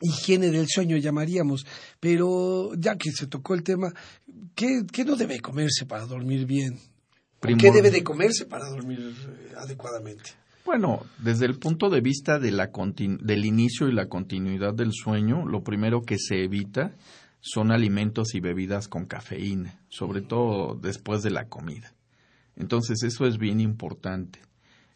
[0.00, 1.66] higiene del sueño llamaríamos,
[2.00, 3.92] pero ya que se tocó el tema,
[4.54, 6.78] ¿qué, no debe comerse para dormir bien?
[7.40, 10.30] ¿Qué debe de comerse para dormir eh, adecuadamente?
[10.64, 12.70] Bueno, desde el punto de vista de la
[13.20, 16.94] del inicio y la continuidad del sueño, lo primero que se evita
[17.40, 21.94] son alimentos y bebidas con cafeína, sobre todo después de la comida.
[22.56, 24.40] Entonces, eso es bien importante.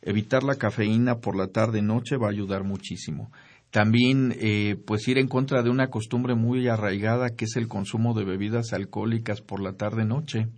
[0.02, 3.30] Evitar la cafeína por la tarde-noche va a ayudar muchísimo.
[3.72, 8.12] También, eh, pues ir en contra de una costumbre muy arraigada que es el consumo
[8.12, 10.48] de bebidas alcohólicas por la tarde-noche.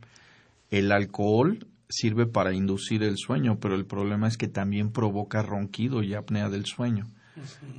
[0.72, 6.02] El alcohol sirve para inducir el sueño, pero el problema es que también provoca ronquido
[6.02, 7.06] y apnea del sueño.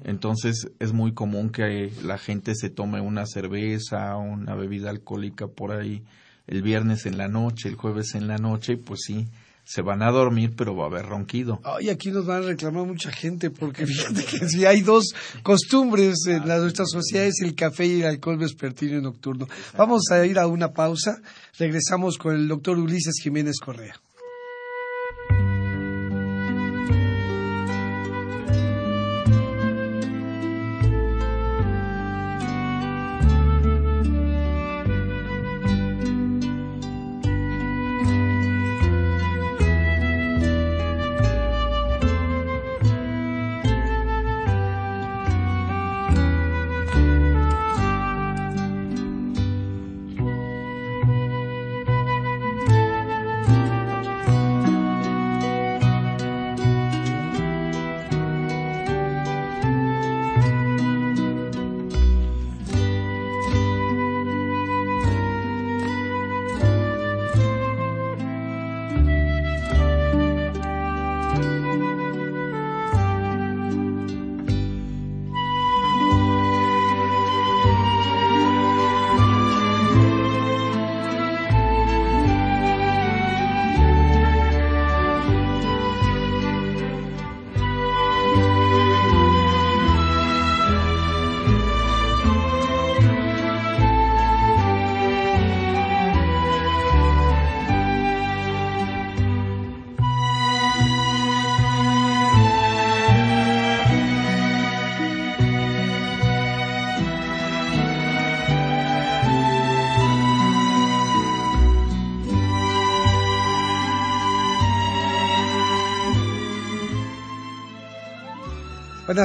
[0.06, 5.48] Entonces es muy común que la gente se tome una cerveza o una bebida alcohólica
[5.48, 6.02] por ahí
[6.48, 9.28] el viernes en la noche, el jueves en la noche, y pues sí,
[9.66, 11.60] se van a dormir, pero va a haber ronquido.
[11.82, 16.16] Y aquí nos van a reclamar mucha gente, porque fíjate que si hay dos costumbres
[16.28, 19.48] en las, nuestras sociedades, el café y el alcohol vespertino y nocturno.
[19.76, 21.18] Vamos a ir a una pausa,
[21.58, 24.00] regresamos con el doctor Ulises Jiménez Correa.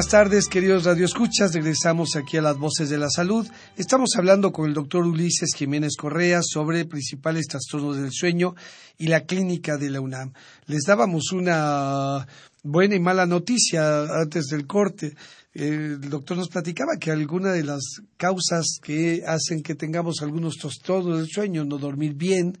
[0.01, 1.53] Buenas tardes, queridos radioescuchas.
[1.53, 3.47] Regresamos aquí a las voces de la salud.
[3.77, 8.55] Estamos hablando con el doctor Ulises Jiménez Correa sobre principales trastornos del sueño
[8.97, 10.33] y la clínica de la UNAM.
[10.65, 12.25] Les dábamos una
[12.63, 15.13] buena y mala noticia antes del corte.
[15.53, 21.19] El doctor nos platicaba que alguna de las causas que hacen que tengamos algunos trastornos
[21.19, 22.57] del sueño, no dormir bien,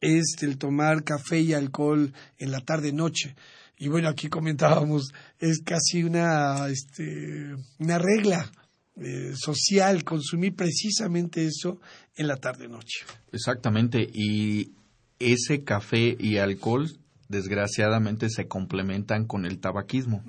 [0.00, 3.36] es el tomar café y alcohol en la tarde-noche.
[3.78, 8.50] Y bueno, aquí comentábamos, es casi una, este, una regla
[8.96, 11.80] eh, social consumir precisamente eso
[12.14, 13.04] en la tarde-noche.
[13.32, 14.72] Exactamente, y
[15.18, 16.90] ese café y alcohol
[17.28, 20.22] desgraciadamente se complementan con el tabaquismo.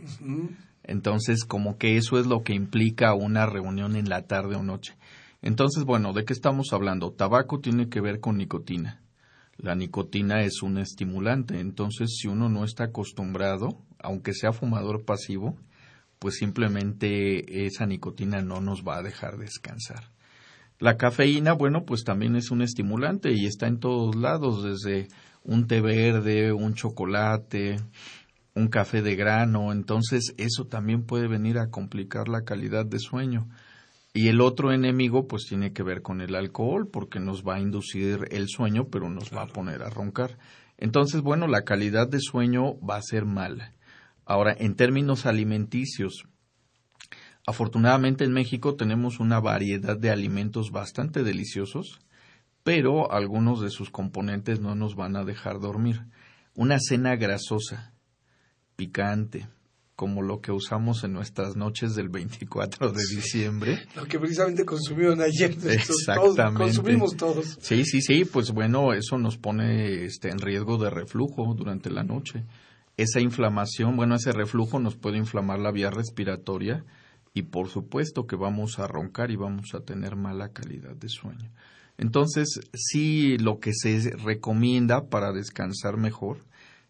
[0.84, 4.96] Entonces, como que eso es lo que implica una reunión en la tarde o noche.
[5.42, 7.12] Entonces, bueno, ¿de qué estamos hablando?
[7.12, 9.03] Tabaco tiene que ver con nicotina.
[9.64, 15.56] La nicotina es un estimulante, entonces si uno no está acostumbrado, aunque sea fumador pasivo,
[16.20, 20.12] pues simplemente esa nicotina no nos va a dejar descansar.
[20.80, 25.08] La cafeína, bueno, pues también es un estimulante y está en todos lados, desde
[25.46, 27.78] un té verde, un chocolate,
[28.56, 33.48] un café de grano, entonces eso también puede venir a complicar la calidad de sueño.
[34.14, 37.60] Y el otro enemigo pues tiene que ver con el alcohol porque nos va a
[37.60, 40.38] inducir el sueño pero nos va a poner a roncar.
[40.78, 43.74] Entonces, bueno, la calidad de sueño va a ser mala.
[44.26, 46.26] Ahora, en términos alimenticios,
[47.48, 52.00] afortunadamente en México tenemos una variedad de alimentos bastante deliciosos,
[52.64, 56.06] pero algunos de sus componentes no nos van a dejar dormir.
[56.54, 57.94] Una cena grasosa,
[58.76, 59.48] picante,
[60.04, 63.80] como lo que usamos en nuestras noches del 24 de diciembre.
[63.96, 65.52] Lo que precisamente consumieron ayer.
[65.52, 66.62] Exactamente.
[66.62, 67.58] consumimos todos.
[67.62, 72.04] Sí, sí, sí, pues bueno, eso nos pone este, en riesgo de reflujo durante la
[72.04, 72.44] noche.
[72.98, 76.84] Esa inflamación, bueno, ese reflujo nos puede inflamar la vía respiratoria
[77.34, 81.50] y por supuesto que vamos a roncar y vamos a tener mala calidad de sueño.
[81.98, 86.40] Entonces, sí, lo que se recomienda para descansar mejor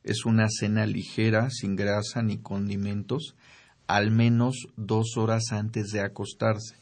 [0.03, 3.35] es una cena ligera, sin grasa ni condimentos,
[3.87, 6.75] al menos dos horas antes de acostarse,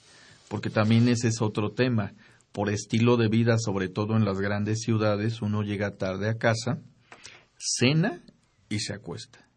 [0.47, 2.13] porque también ese es otro tema.
[2.51, 6.79] Por estilo de vida, sobre todo en las grandes ciudades, uno llega tarde a casa,
[7.57, 8.21] cena
[8.67, 9.47] y se acuesta.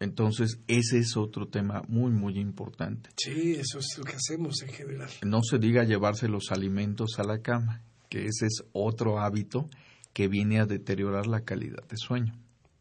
[0.00, 3.10] Entonces, ese es otro tema muy, muy importante.
[3.16, 5.08] Sí, eso es lo que hacemos en general.
[5.24, 9.70] No se diga llevarse los alimentos a la cama, que ese es otro hábito
[10.12, 12.34] que viene a deteriorar la calidad de sueño.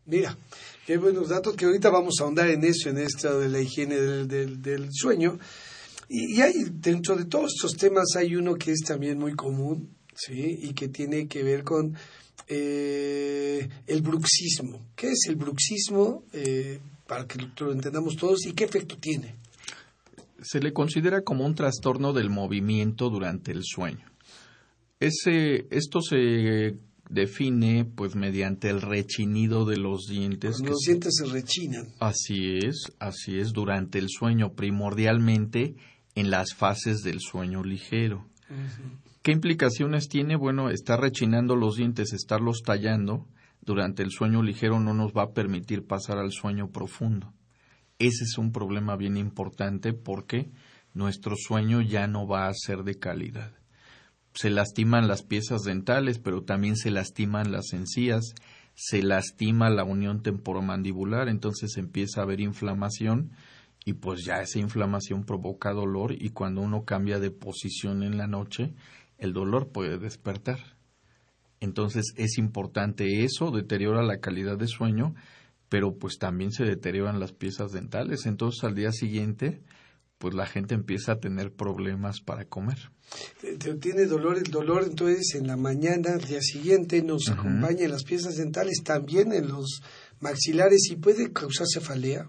[0.07, 0.37] Mira,
[0.85, 3.95] qué buenos datos que ahorita vamos a ahondar en eso, en esto de la higiene
[3.95, 5.39] del, sueño.
[6.07, 10.59] Y, hay, dentro de todos estos temas hay uno que es también muy común, ¿sí?
[10.61, 11.95] Y que tiene que ver con
[12.47, 14.85] eh, el bruxismo.
[14.95, 16.23] ¿Qué es el bruxismo?
[16.33, 19.35] Eh, para que lo entendamos todos y qué efecto tiene.
[20.43, 24.05] Se le considera como un trastorno del movimiento durante el sueño.
[24.99, 26.75] Ese, esto se
[27.09, 30.59] define pues mediante el rechinido de los dientes.
[30.61, 31.87] los dientes se rechinan.
[31.99, 35.75] Así es, así es, durante el sueño, primordialmente
[36.15, 38.25] en las fases del sueño ligero.
[39.21, 40.35] ¿Qué implicaciones tiene?
[40.35, 43.27] Bueno, estar rechinando los dientes, estarlos tallando
[43.61, 47.33] durante el sueño ligero no nos va a permitir pasar al sueño profundo.
[47.97, 50.51] Ese es un problema bien importante porque
[50.93, 53.53] nuestro sueño ya no va a ser de calidad
[54.35, 58.35] se lastiman las piezas dentales, pero también se lastiman las encías,
[58.75, 63.31] se lastima la unión temporomandibular, entonces empieza a haber inflamación
[63.85, 68.27] y pues ya esa inflamación provoca dolor y cuando uno cambia de posición en la
[68.27, 68.73] noche,
[69.17, 70.59] el dolor puede despertar.
[71.61, 75.15] Entonces es importante eso, deteriora la calidad de sueño,
[75.69, 78.25] pero pues también se deterioran las piezas dentales.
[78.25, 79.61] Entonces al día siguiente
[80.17, 82.77] pues la gente empieza a tener problemas para comer.
[83.81, 88.03] Tiene dolor, el dolor entonces en la mañana, al día siguiente nos acompaña en las
[88.03, 89.81] piezas dentales, también en los
[90.19, 92.27] maxilares y puede causar cefalea.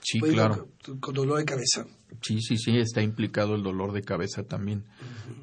[0.00, 0.68] Sí, claro.
[1.00, 1.86] Con, dolor de cabeza.
[2.20, 4.84] Sí, sí, sí, está implicado el dolor de cabeza también.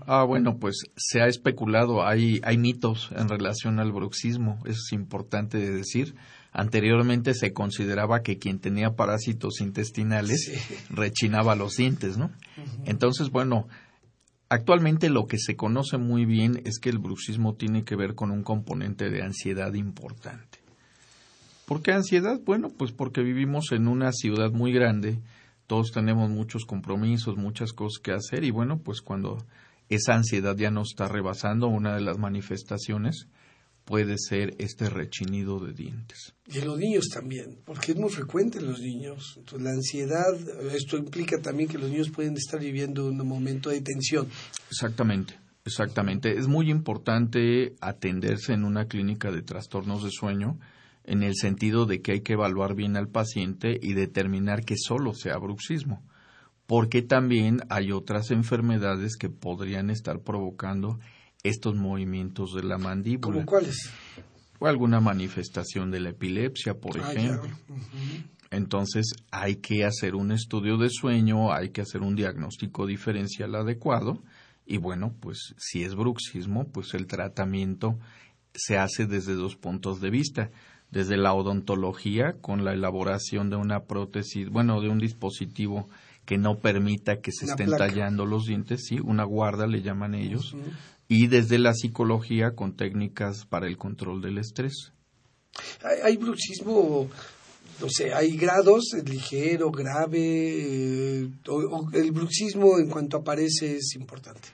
[0.06, 4.94] Ah, bueno, pues se ha especulado, hay, hay mitos en relación al bruxismo, eso es
[4.94, 6.16] importante de decir.
[6.52, 10.52] Anteriormente se consideraba que quien tenía parásitos intestinales
[10.89, 12.30] rechinaba los dientes, ¿no?
[12.86, 13.68] Entonces, bueno,
[14.49, 18.32] actualmente lo que se conoce muy bien es que el bruxismo tiene que ver con
[18.32, 20.60] un componente de ansiedad importante.
[21.66, 22.38] ¿Por qué ansiedad?
[22.43, 25.20] Bueno, pues porque vivimos en una ciudad muy grande,
[25.68, 29.38] todos tenemos muchos compromisos, muchas cosas que hacer y bueno, pues cuando
[29.88, 33.30] esa ansiedad ya nos está rebasando, una de las manifestaciones
[33.86, 36.34] puede ser este rechinido de dientes.
[36.48, 39.36] Y en los niños también, porque es muy frecuente en los niños.
[39.38, 40.34] Entonces, la ansiedad,
[40.74, 44.28] esto implica también que los niños pueden estar viviendo un momento de tensión.
[44.70, 46.38] Exactamente, exactamente.
[46.38, 50.60] Es muy importante atenderse en una clínica de trastornos de sueño
[51.04, 55.14] en el sentido de que hay que evaluar bien al paciente y determinar que solo
[55.14, 56.04] sea bruxismo,
[56.68, 61.00] porque también hay otras enfermedades que podrían estar provocando
[61.44, 63.36] estos movimientos de la mandíbula.
[63.38, 63.89] ¿Cómo cuáles?
[64.60, 67.50] O alguna manifestación de la epilepsia, por Ah, ejemplo.
[68.52, 74.22] Entonces hay que hacer un estudio de sueño, hay que hacer un diagnóstico diferencial adecuado
[74.66, 77.98] y bueno, pues si es bruxismo, pues el tratamiento
[78.54, 80.52] se hace desde dos puntos de vista.
[80.92, 85.88] Desde la odontología, con la elaboración de una prótesis, bueno, de un dispositivo
[86.26, 87.88] que no permita que se Una estén placa.
[87.88, 90.56] tallando los dientes, sí, una guarda le llaman ellos,
[91.08, 94.94] y desde la psicología con técnicas para el control del estrés.
[95.84, 97.10] Hay, hay bruxismo,
[97.82, 103.96] no sé, hay grados, ligero, grave, eh, o, o el bruxismo en cuanto aparece es
[103.96, 104.48] importante.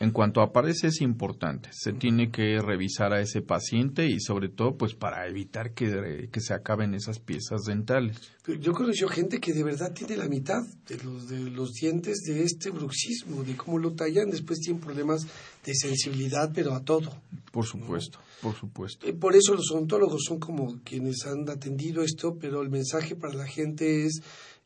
[0.00, 4.76] En cuanto aparece es importante, se tiene que revisar a ese paciente y sobre todo
[4.76, 8.18] pues para evitar que, que se acaben esas piezas dentales.
[8.60, 12.42] Yo conocí gente que de verdad tiene la mitad de los, de los dientes de
[12.42, 15.26] este bruxismo, de cómo lo tallan, después tienen problemas
[15.64, 17.14] de sensibilidad, pero a todo.
[17.52, 19.06] Por supuesto, por supuesto.
[19.06, 23.32] Eh, Por eso los odontólogos son como quienes han atendido esto, pero el mensaje para
[23.34, 24.20] la gente es,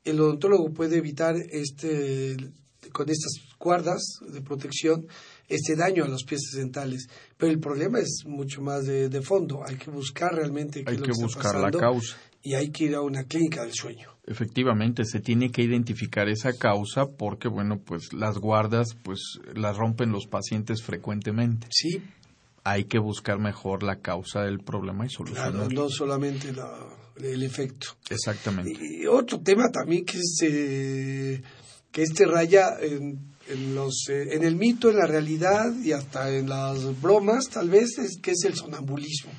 [0.05, 2.37] el odontólogo puede evitar este,
[2.93, 4.03] con estas cuerdas
[4.33, 5.07] de protección,
[5.49, 7.09] este daño a las piezas dentales.
[7.37, 9.63] Pero el problema es mucho más de, de fondo.
[9.67, 12.17] Hay que buscar realmente qué Hay es lo que está buscar la pasando causa.
[12.43, 14.11] y hay que ir a una clínica del sueño.
[14.27, 19.21] Efectivamente, se tiene que identificar esa causa porque, bueno, pues las guardas, pues
[19.55, 21.67] las rompen los pacientes frecuentemente.
[21.71, 22.03] Sí,
[22.65, 25.69] Hay que buscar mejor la causa del problema y claro, solucionarlo.
[25.85, 27.89] no solamente la- el efecto.
[28.11, 28.71] Exactamente.
[28.79, 31.43] Y otro tema también que es eh,
[32.03, 33.35] este raya en,
[33.75, 37.99] los eh, en el mito, en la realidad y hasta en las bromas, tal vez
[37.99, 39.33] es que es el sonambulismo,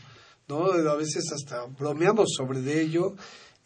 [0.48, 0.66] ¿no?
[0.72, 3.16] A veces hasta bromeamos sobre de ello.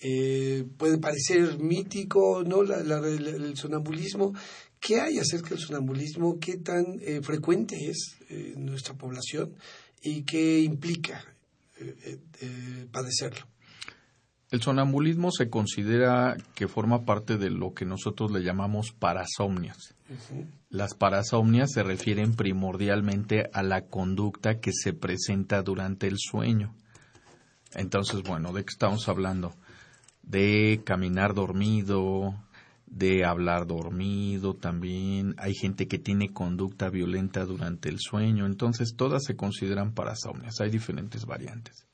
[0.06, 2.62] eh, puede parecer mítico, ¿no?
[2.62, 4.34] La- la- el, sonambulismo.
[4.82, 6.39] ¿Qué hay acerca del sonambulismo?
[6.41, 9.56] ¿Qué tan eh, frecuente es eh, en nuestra población?
[10.02, 11.24] ¿Y qué implica
[12.91, 13.46] padecerlo?
[14.54, 19.95] El sonambulismo se considera que forma parte de lo que nosotros le llamamos parasomnias.
[20.70, 26.76] Las parasomnias se refieren primordialmente a la conducta que se presenta durante el sueño.
[27.74, 29.56] Entonces, bueno, ¿de qué estamos hablando?
[30.22, 32.36] De caminar dormido,
[32.86, 35.34] de hablar dormido también.
[35.39, 38.45] Hay gente que tiene conducta violenta durante el sueño.
[38.45, 40.62] Entonces, todas se consideran parasomnias.
[40.62, 41.88] Hay diferentes variantes.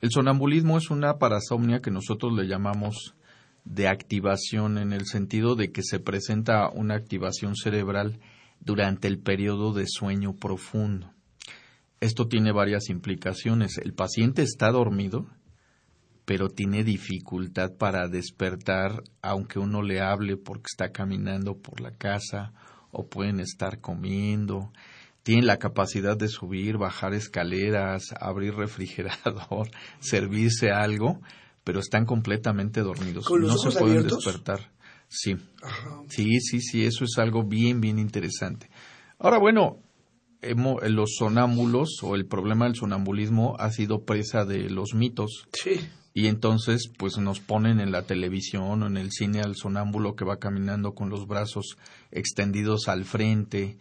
[0.00, 3.16] El sonambulismo es una parasomnia que nosotros le llamamos
[3.64, 8.20] de activación en el sentido de que se presenta una activación cerebral
[8.60, 11.12] durante el periodo de sueño profundo.
[12.00, 13.76] Esto tiene varias implicaciones.
[13.78, 15.26] El paciente está dormido,
[16.24, 22.52] pero tiene dificultad para despertar aunque uno le hable porque está caminando por la casa
[22.92, 24.72] o pueden estar comiendo.
[25.28, 29.68] Tienen la capacidad de subir, bajar escaleras, abrir refrigerador,
[30.00, 31.20] servirse algo,
[31.64, 33.26] pero están completamente dormidos.
[33.26, 34.24] ¿Con los no ojos se pueden abiertos?
[34.24, 34.72] despertar.
[35.08, 35.36] Sí.
[35.62, 36.00] Ajá.
[36.08, 38.70] Sí, sí, sí, eso es algo bien, bien interesante.
[39.18, 39.82] Ahora, bueno,
[40.40, 45.72] los sonámbulos o el problema del sonambulismo ha sido presa de los mitos Sí.
[46.14, 50.24] y entonces pues nos ponen en la televisión o en el cine al sonámbulo que
[50.24, 51.76] va caminando con los brazos
[52.12, 53.76] extendidos al frente.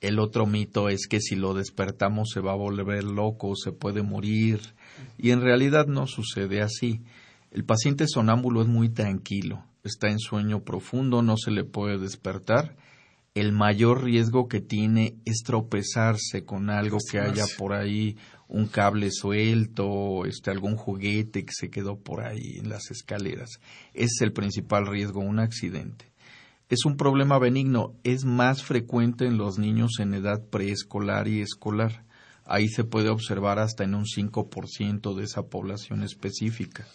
[0.00, 4.02] El otro mito es que si lo despertamos se va a volver loco, se puede
[4.02, 4.60] morir
[5.18, 7.02] y en realidad no sucede así.
[7.50, 12.76] El paciente sonámbulo es muy tranquilo, está en sueño profundo, no se le puede despertar.
[13.34, 18.16] El mayor riesgo que tiene es tropezarse con algo que haya por ahí,
[18.48, 23.60] un cable suelto, este, algún juguete que se quedó por ahí en las escaleras.
[23.92, 26.09] Ese es el principal riesgo, un accidente.
[26.70, 32.04] Es un problema benigno, es más frecuente en los niños en edad preescolar y escolar.
[32.44, 36.86] Ahí se puede observar hasta en un 5% de esa población específica.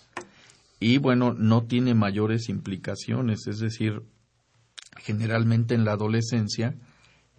[0.80, 4.02] Y bueno, no tiene mayores implicaciones, es decir,
[4.98, 6.78] generalmente en la adolescencia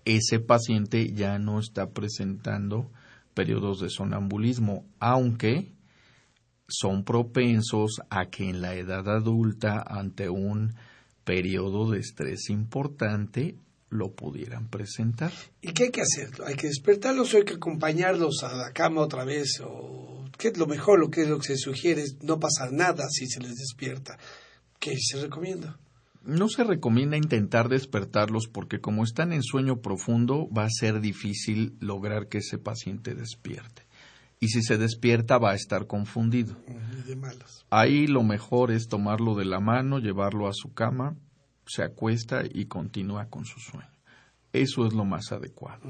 [0.05, 2.93] ese paciente ya no está presentando
[3.32, 5.72] periodos de sonambulismo, aunque
[6.68, 10.74] son propensos a que en la edad adulta, ante un
[11.27, 13.57] periodo de estrés importante,
[13.91, 15.33] lo pudieran presentar.
[15.61, 16.31] ¿Y qué hay que hacer?
[16.47, 19.61] ¿Hay que despertarlos o hay que acompañarlos a la cama otra vez?
[19.62, 21.01] ¿O ¿Qué es lo mejor?
[21.01, 24.18] Lo que es lo que se sugiere es no pasar nada si se les despierta.
[24.79, 25.79] ¿Qué se recomienda?
[26.24, 31.77] No se recomienda intentar despertarlos porque como están en sueño profundo va a ser difícil
[31.81, 33.83] lograr que ese paciente despierte.
[34.41, 36.57] Y si se despierta va a estar confundido.
[37.07, 37.64] De malas.
[37.70, 41.16] Ahí lo mejor es tomarlo de la mano, llevarlo a su cama,
[41.66, 43.89] se acuesta y continúa con su sueño.
[44.53, 45.82] Eso es lo más adecuado.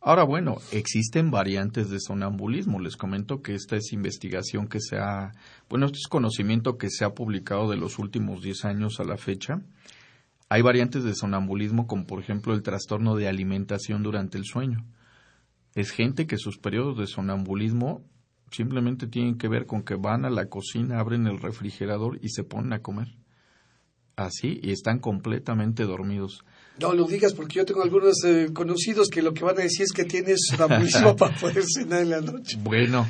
[0.00, 2.80] Ahora, bueno, existen variantes de sonambulismo.
[2.80, 5.32] Les comento que esta es investigación que se ha,
[5.68, 9.18] bueno, este es conocimiento que se ha publicado de los últimos 10 años a la
[9.18, 9.60] fecha.
[10.48, 14.86] Hay variantes de sonambulismo como por ejemplo el trastorno de alimentación durante el sueño.
[15.78, 18.02] Es gente que sus periodos de sonambulismo
[18.50, 22.42] simplemente tienen que ver con que van a la cocina, abren el refrigerador y se
[22.42, 23.14] ponen a comer.
[24.16, 26.44] Así, y están completamente dormidos.
[26.80, 29.82] No lo digas porque yo tengo algunos eh, conocidos que lo que van a decir
[29.82, 32.58] es que tienes sonambulismo para poder cenar en la noche.
[32.60, 33.06] Bueno,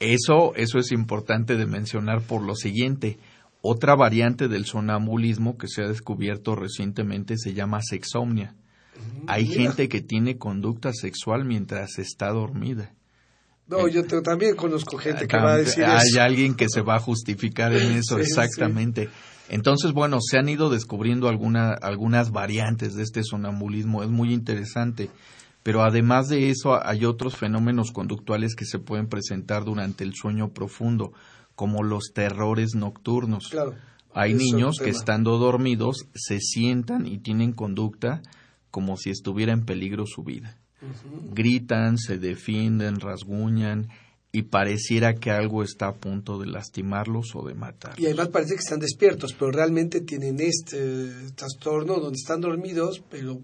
[0.00, 3.16] eso, eso es importante de mencionar por lo siguiente.
[3.62, 8.56] Otra variante del sonambulismo que se ha descubierto recientemente se llama sexomnia.
[9.26, 12.92] Hay gente que tiene conducta sexual mientras está dormida.
[13.66, 17.00] No, yo también conozco gente que va a decir Hay alguien que se va a
[17.00, 19.10] justificar en eso, exactamente.
[19.50, 25.10] Entonces, bueno, se han ido descubriendo alguna, algunas variantes de este sonambulismo, es muy interesante.
[25.62, 30.48] Pero además de eso, hay otros fenómenos conductuales que se pueden presentar durante el sueño
[30.50, 31.12] profundo,
[31.54, 33.48] como los terrores nocturnos.
[33.50, 33.74] Claro,
[34.14, 38.22] hay niños que estando dormidos se sientan y tienen conducta
[38.78, 40.56] como si estuviera en peligro su vida.
[41.34, 43.88] Gritan, se defienden, rasguñan
[44.30, 47.98] y pareciera que algo está a punto de lastimarlos o de matar.
[47.98, 53.40] Y además parece que están despiertos, pero realmente tienen este trastorno donde están dormidos, pero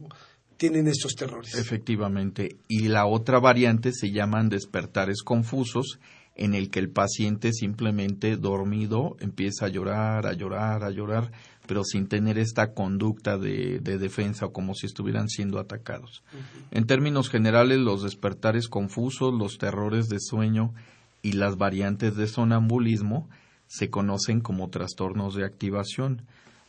[0.57, 1.57] tienen estos terrores.
[1.57, 2.55] Efectivamente.
[2.69, 5.99] Y la otra variante se llaman despertares confusos,
[6.37, 11.33] en el que el paciente simplemente dormido empieza a llorar, a llorar, a llorar,
[11.67, 16.23] pero sin tener esta conducta de, defensa o como si estuvieran siendo atacados.
[16.71, 20.75] En términos generales, los despertares confusos, los terrores de sueño
[21.23, 23.29] y las variantes de sonambulismo
[23.67, 26.23] se conocen como trastornos de activación.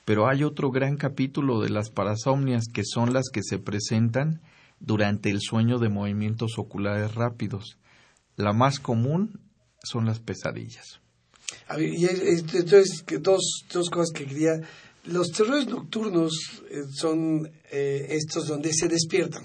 [0.06, 4.42] Pero hay otro gran capítulo de las parasomnias que son las que se presentan
[4.80, 7.78] durante el sueño de movimientos oculares rápidos.
[8.38, 9.40] La más común
[9.84, 11.00] son las pesadillas.
[11.78, 14.62] y entonces, dos, dos cosas que quería
[15.08, 19.44] los terrores nocturnos eh, son eh, estos donde se despiertan.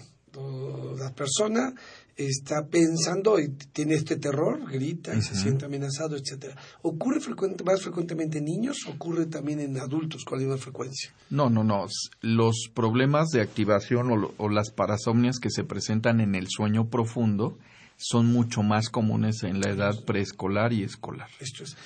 [0.98, 1.74] La persona
[2.16, 6.56] está pensando y tiene este terror, grita y se siente amenazado, etcétera.
[6.82, 7.20] ¿Ocurre
[7.64, 11.12] más frecuentemente en niños o ocurre también en adultos con la misma frecuencia?
[11.30, 11.86] No, no, no.
[12.20, 17.58] Los problemas de activación o, o las parasomnias que se presentan en el sueño profundo
[17.96, 21.28] son mucho más comunes en la edad preescolar y escolar.
[21.38, 21.76] Esto es.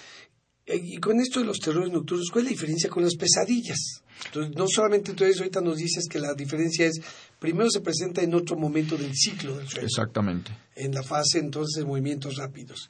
[0.67, 4.03] Eh, y con esto de los terrores nocturnos, ¿cuál es la diferencia con las pesadillas?
[4.27, 7.01] Entonces, no solamente entonces ahorita nos dices que la diferencia es,
[7.39, 9.87] primero se presenta en otro momento del ciclo del sueño.
[9.87, 10.57] Exactamente.
[10.75, 12.89] En la fase entonces de movimientos rápidos.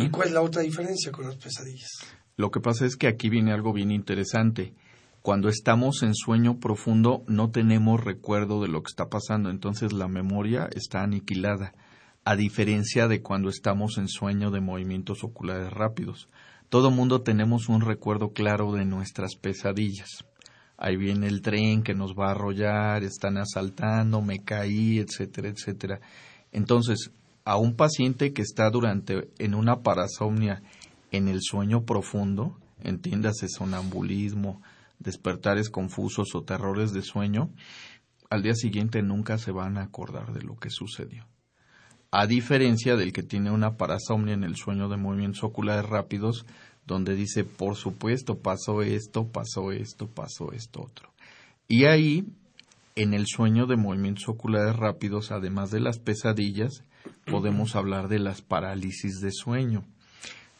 [0.00, 1.90] ¿Y cuál es la otra diferencia con las pesadillas?
[2.36, 4.74] Lo que pasa es que aquí viene algo bien interesante.
[5.20, 10.08] Cuando estamos en sueño profundo no tenemos recuerdo de lo que está pasando, entonces la
[10.08, 11.74] memoria está aniquilada,
[12.24, 16.28] a diferencia de cuando estamos en sueño de movimientos oculares rápidos
[16.72, 20.24] todo mundo tenemos un recuerdo claro de nuestras pesadillas.
[20.78, 26.00] Ahí viene el tren que nos va a arrollar, están asaltando, me caí, etcétera, etcétera.
[26.50, 27.10] Entonces,
[27.44, 30.62] a un paciente que está durante en una parasomnia
[31.10, 34.62] en el sueño profundo, entiéndase sonambulismo,
[34.98, 37.50] despertares confusos o terrores de sueño,
[38.30, 41.26] al día siguiente nunca se van a acordar de lo que sucedió.
[42.14, 46.44] A diferencia del que tiene una parasomnia en el sueño de movimientos oculares rápidos,
[46.86, 51.08] donde dice, por supuesto, pasó esto, pasó esto, pasó esto otro.
[51.68, 52.26] Y ahí,
[52.96, 56.84] en el sueño de movimientos oculares rápidos, además de las pesadillas,
[57.24, 59.82] podemos hablar de las parálisis de sueño.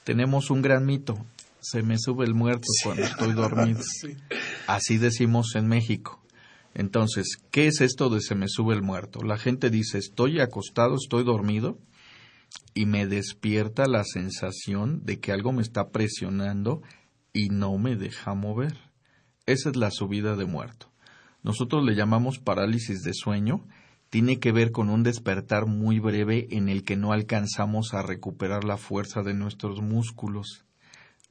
[0.05, 1.19] Tenemos un gran mito,
[1.61, 3.81] se me sube el muerto cuando estoy dormido.
[4.67, 6.22] Así decimos en México.
[6.75, 9.23] Entonces, ¿qué es esto de se me sube el muerto?
[9.23, 11.79] La gente dice, estoy acostado, estoy dormido
[12.75, 16.83] y me despierta la sensación de que algo me está presionando
[17.33, 18.77] y no me deja mover.
[19.47, 20.91] Esa es la subida de muerto.
[21.43, 23.67] Nosotros le llamamos parálisis de sueño.
[24.11, 28.65] Tiene que ver con un despertar muy breve en el que no alcanzamos a recuperar
[28.65, 30.65] la fuerza de nuestros músculos.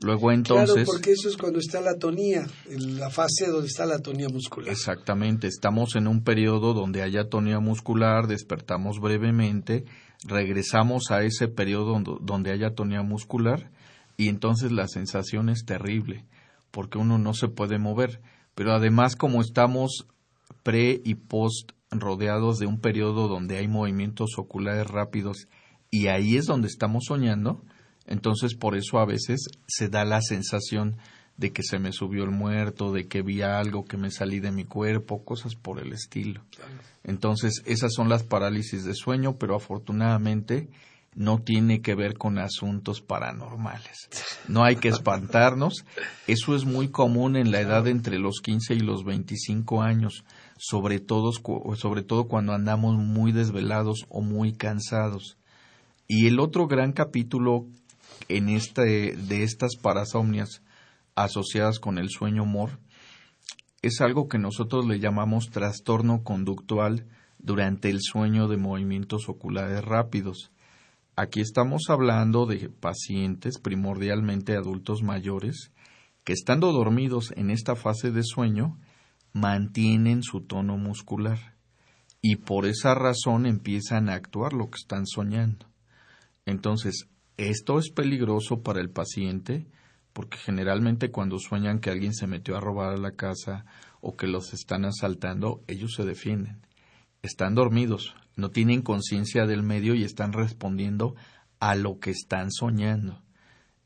[0.03, 0.73] Luego entonces...
[0.73, 4.29] Claro, porque eso es cuando está la atonía, en la fase donde está la atonía
[4.29, 4.71] muscular.
[4.71, 9.85] Exactamente, estamos en un periodo donde hay atonía muscular, despertamos brevemente,
[10.23, 13.71] regresamos a ese periodo donde hay atonía muscular
[14.17, 16.25] y entonces la sensación es terrible,
[16.71, 18.21] porque uno no se puede mover.
[18.55, 20.07] Pero además como estamos
[20.63, 25.47] pre y post rodeados de un periodo donde hay movimientos oculares rápidos
[25.89, 27.63] y ahí es donde estamos soñando,
[28.07, 30.97] entonces por eso a veces se da la sensación
[31.37, 34.51] de que se me subió el muerto, de que vi algo, que me salí de
[34.51, 36.43] mi cuerpo, cosas por el estilo.
[37.03, 40.69] Entonces esas son las parálisis de sueño, pero afortunadamente
[41.15, 44.09] no tiene que ver con asuntos paranormales.
[44.47, 45.83] No hay que espantarnos.
[46.27, 50.23] Eso es muy común en la edad entre los 15 y los 25 años,
[50.57, 55.37] sobre todo, sobre todo cuando andamos muy desvelados o muy cansados.
[56.07, 57.67] Y el otro gran capítulo
[58.29, 60.61] en este, de estas parasomnias
[61.15, 62.79] asociadas con el sueño humor
[63.81, 67.07] es algo que nosotros le llamamos trastorno conductual
[67.39, 70.51] durante el sueño de movimientos oculares rápidos.
[71.15, 75.71] Aquí estamos hablando de pacientes, primordialmente adultos mayores,
[76.23, 78.77] que estando dormidos en esta fase de sueño,
[79.33, 81.55] mantienen su tono muscular
[82.21, 85.65] y por esa razón empiezan a actuar lo que están soñando.
[86.45, 87.07] Entonces,
[87.37, 89.67] esto es peligroso para el paciente
[90.13, 93.65] porque generalmente cuando sueñan que alguien se metió a robar a la casa
[94.01, 96.65] o que los están asaltando, ellos se defienden.
[97.21, 101.15] Están dormidos, no tienen conciencia del medio y están respondiendo
[101.59, 103.21] a lo que están soñando.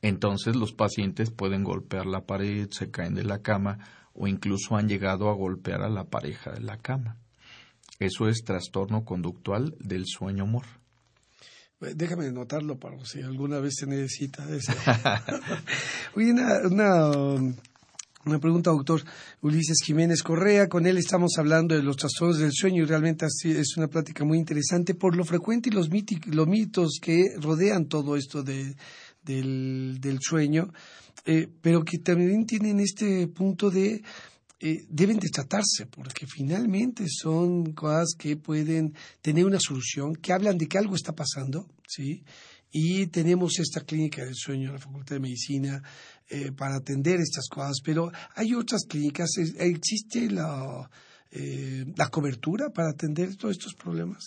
[0.01, 3.79] Entonces los pacientes pueden golpear la pared, se caen de la cama
[4.13, 7.17] o incluso han llegado a golpear a la pareja de la cama.
[7.99, 10.65] Eso es trastorno conductual del sueño humor.
[11.79, 14.71] Déjame notarlo para si alguna vez se necesita eso.
[16.15, 16.67] Oye, una,
[18.25, 19.03] una, pregunta, doctor
[19.41, 20.69] Ulises Jiménez Correa.
[20.69, 24.23] Con él estamos hablando de los trastornos del sueño y realmente así es una plática
[24.23, 25.89] muy interesante por lo frecuente y los,
[26.27, 28.75] los mitos que rodean todo esto de,
[29.23, 30.71] del, del sueño,
[31.25, 34.01] eh, pero que también tienen este punto de
[34.59, 40.57] eh, deben de tratarse, porque finalmente son cosas que pueden tener una solución, que hablan
[40.57, 42.23] de que algo está pasando, ¿sí?
[42.71, 45.81] Y tenemos esta clínica del sueño la Facultad de Medicina
[46.29, 50.89] eh, para atender estas cosas, pero hay otras clínicas, ¿existe la,
[51.31, 54.23] eh, la cobertura para atender todos estos problemas?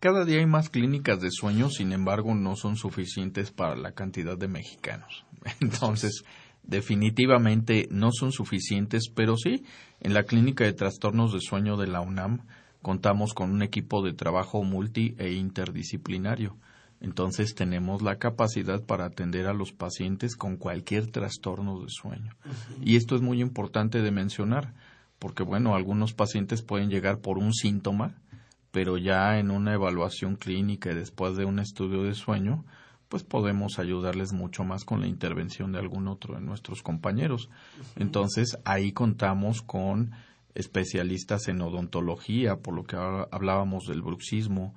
[0.00, 4.36] Cada día hay más clínicas de sueño, sin embargo, no son suficientes para la cantidad
[4.36, 5.24] de mexicanos.
[5.60, 6.22] Entonces,
[6.68, 9.64] definitivamente no son suficientes, pero sí,
[10.00, 12.42] en la Clínica de Trastornos de Sueño de la UNAM
[12.82, 16.56] contamos con un equipo de trabajo multi e interdisciplinario.
[17.00, 22.32] Entonces tenemos la capacidad para atender a los pacientes con cualquier trastorno de sueño.
[22.82, 24.74] Y esto es muy importante de mencionar,
[25.18, 28.14] porque bueno, algunos pacientes pueden llegar por un síntoma,
[28.72, 32.64] pero ya en una evaluación clínica y después de un estudio de sueño,
[33.08, 37.48] pues podemos ayudarles mucho más con la intervención de algún otro de nuestros compañeros.
[37.96, 40.12] Entonces, ahí contamos con
[40.54, 44.74] especialistas en odontología, por lo que hablábamos del bruxismo,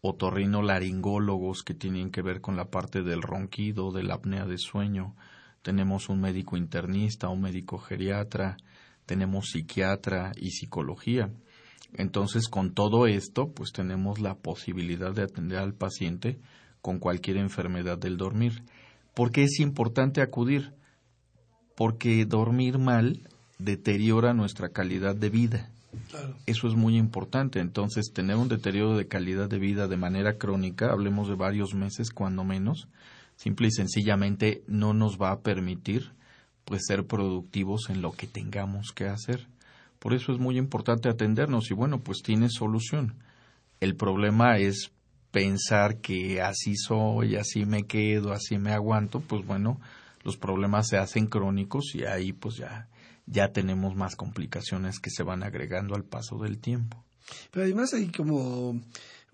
[0.00, 5.14] otorrinolaringólogos que tienen que ver con la parte del ronquido, de la apnea de sueño.
[5.62, 8.56] Tenemos un médico internista, un médico geriatra,
[9.06, 11.30] tenemos psiquiatra y psicología.
[11.94, 16.38] Entonces, con todo esto, pues tenemos la posibilidad de atender al paciente
[16.84, 18.62] con cualquier enfermedad del dormir.
[19.14, 20.74] ¿Por qué es importante acudir?
[21.76, 23.26] Porque dormir mal
[23.58, 25.70] deteriora nuestra calidad de vida.
[26.44, 27.58] Eso es muy importante.
[27.58, 32.10] Entonces, tener un deterioro de calidad de vida de manera crónica, hablemos de varios meses
[32.10, 32.86] cuando menos,
[33.36, 36.12] simple y sencillamente no nos va a permitir
[36.66, 39.46] pues ser productivos en lo que tengamos que hacer.
[40.00, 43.14] Por eso es muy importante atendernos y bueno, pues tiene solución.
[43.80, 44.90] El problema es
[45.34, 49.80] pensar que así soy, así me quedo, así me aguanto, pues bueno,
[50.22, 52.88] los problemas se hacen crónicos y ahí pues ya,
[53.26, 57.04] ya tenemos más complicaciones que se van agregando al paso del tiempo.
[57.50, 58.80] Pero además hay como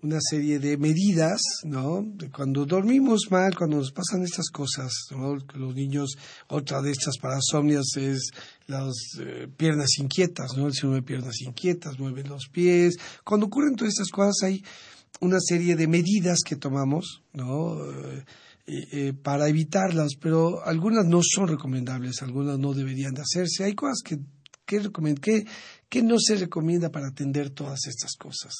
[0.01, 2.03] una serie de medidas, ¿no?
[2.33, 5.35] Cuando dormimos mal, cuando nos pasan estas cosas, ¿no?
[5.53, 8.31] Los niños, otra de estas parasomnias es
[8.65, 10.65] las eh, piernas inquietas, ¿no?
[10.65, 12.95] El síndrome de piernas inquietas, mueven los pies.
[13.23, 14.63] Cuando ocurren todas estas cosas hay
[15.19, 17.75] una serie de medidas que tomamos, ¿no?
[17.85, 18.25] Eh,
[18.67, 23.63] eh, para evitarlas, pero algunas no son recomendables, algunas no deberían de hacerse.
[23.63, 24.19] Hay cosas que,
[24.65, 25.45] que,
[25.89, 28.53] que no se recomienda para atender todas estas cosas.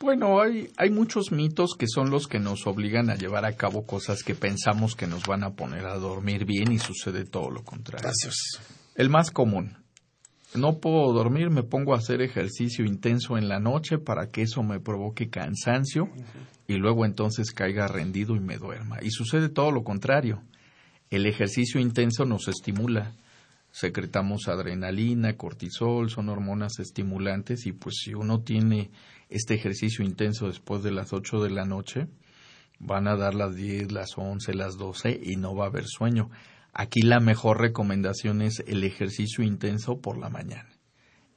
[0.00, 3.86] Bueno, hay, hay muchos mitos que son los que nos obligan a llevar a cabo
[3.86, 7.62] cosas que pensamos que nos van a poner a dormir bien y sucede todo lo
[7.62, 8.02] contrario.
[8.02, 8.34] Gracias.
[8.96, 9.81] El más común.
[10.54, 14.62] No puedo dormir, me pongo a hacer ejercicio intenso en la noche para que eso
[14.62, 16.10] me provoque cansancio
[16.68, 18.98] y luego entonces caiga rendido y me duerma.
[19.02, 20.42] Y sucede todo lo contrario.
[21.10, 23.14] El ejercicio intenso nos estimula.
[23.70, 28.90] Secretamos adrenalina, cortisol, son hormonas estimulantes y pues si uno tiene
[29.30, 32.08] este ejercicio intenso después de las 8 de la noche,
[32.78, 36.30] van a dar las 10, las 11, las 12 y no va a haber sueño.
[36.72, 40.70] Aquí la mejor recomendación es el ejercicio intenso por la mañana.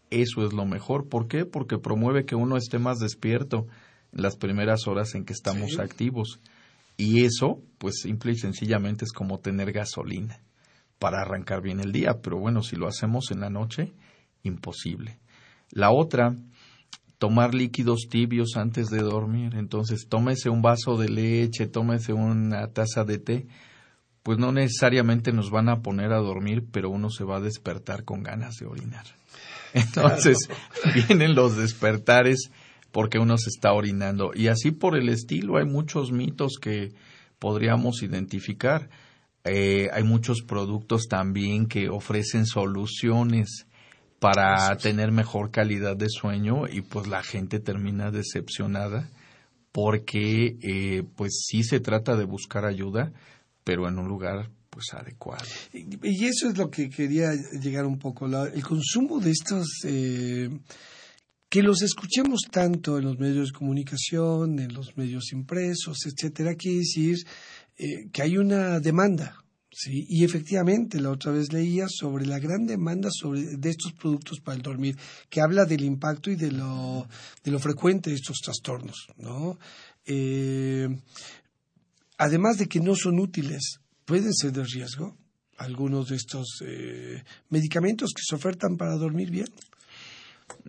[0.10, 1.10] Eso es lo mejor.
[1.10, 1.46] ¿Por qué?
[1.46, 3.68] Porque promueve que uno esté más despierto
[4.14, 6.40] en las primeras horas en que estamos activos.
[6.98, 10.42] Y eso, pues simple y sencillamente es como tener gasolina
[11.00, 12.22] para arrancar bien el día.
[12.22, 13.94] Pero bueno, si lo hacemos en la noche,
[14.44, 15.20] imposible.
[15.72, 16.34] La otra
[17.18, 19.56] tomar líquidos tibios antes de dormir.
[19.56, 23.48] Entonces, tómese un vaso de leche, tómese una taza de té.
[24.26, 28.06] Pues no necesariamente nos van a poner a dormir, pero uno se va a despertar
[28.06, 29.06] con ganas de orinar.
[29.76, 30.50] Entonces,
[30.96, 32.50] vienen los despertares
[32.92, 34.32] porque uno se está orinando.
[34.34, 36.92] Y así por el estilo, hay muchos mitos que
[37.38, 38.90] podríamos identificar.
[39.44, 43.68] Eh, hay muchos productos también que ofrecen soluciones
[44.18, 49.08] para tener mejor calidad de sueño y pues la gente termina decepcionada
[49.72, 53.12] porque eh, pues sí se trata de buscar ayuda,
[53.66, 55.44] pero en un lugar pues adecuado.
[55.74, 60.50] Y, eso es lo que quería llegar un poco, el consumo de estos, eh,
[61.50, 66.80] que los escuchemos tanto en los medios de comunicación, en los medios impresos, etcétera, quiere
[66.80, 67.18] decir
[67.78, 69.46] eh, que hay una demanda
[69.78, 74.40] Sí, y efectivamente, la otra vez leía sobre la gran demanda sobre, de estos productos
[74.40, 74.98] para el dormir,
[75.30, 77.06] que habla del impacto y de lo,
[77.44, 79.60] de lo frecuente de estos trastornos, ¿no?
[80.06, 80.88] Eh,
[82.18, 85.18] además de que no son útiles, pueden ser de riesgo
[85.58, 89.48] algunos de estos eh, medicamentos que se ofertan para dormir bien.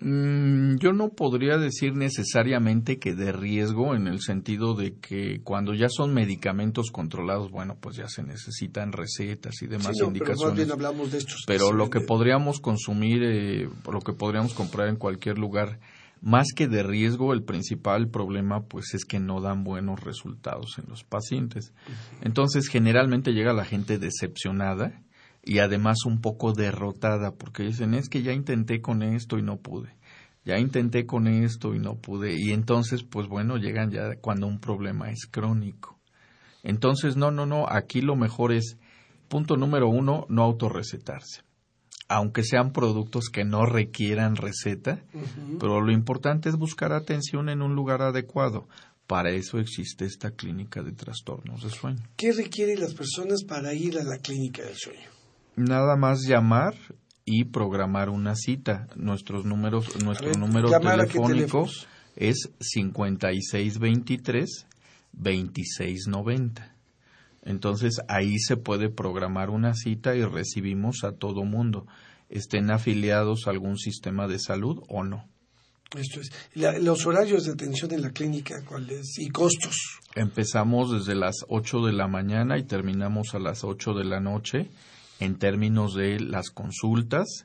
[0.01, 5.75] Mm, yo no podría decir necesariamente que de riesgo en el sentido de que cuando
[5.75, 10.65] ya son medicamentos controlados, bueno, pues ya se necesitan recetas y demás indicaciones.
[10.65, 14.97] Pero, hablamos de estos pero lo que podríamos consumir, eh, lo que podríamos comprar en
[14.97, 15.79] cualquier lugar,
[16.21, 20.89] más que de riesgo, el principal problema pues es que no dan buenos resultados en
[20.89, 21.73] los pacientes.
[22.23, 25.03] Entonces, generalmente llega la gente decepcionada
[25.47, 29.59] y además un poco derrotada porque dicen es que ya intenté con esto y no
[29.59, 29.95] pude.
[30.45, 34.61] Ya intenté con esto y no pude y entonces pues bueno llegan ya cuando un
[34.61, 35.99] problema es crónico.
[36.65, 38.77] Entonces no no no aquí lo mejor es
[39.29, 41.46] punto número uno no autorrecetarse
[42.09, 45.03] aunque sean productos que no requieran receta
[45.59, 48.69] pero lo importante es buscar atención en un lugar adecuado
[49.07, 52.03] para eso existe esta clínica de trastornos de sueño.
[52.17, 55.17] ¿Qué requieren las personas para ir a la clínica del sueño?
[55.57, 56.75] nada más llamar
[57.25, 58.87] y programar una cita.
[58.95, 61.67] Nuestros números, nuestro número telefónico
[62.15, 64.67] es 5623
[65.13, 66.76] 2690.
[67.47, 71.87] Entonces ahí se puede programar una cita y recibimos a todo mundo,
[72.29, 75.25] estén afiliados a algún sistema de salud o no.
[75.97, 76.33] Esto es.
[76.83, 79.17] los horarios de atención en la clínica, ¿cuáles?
[79.19, 80.01] Y costos.
[80.17, 84.69] Empezamos desde las 8 de la mañana y terminamos a las 8 de la noche
[85.21, 87.45] en términos de las consultas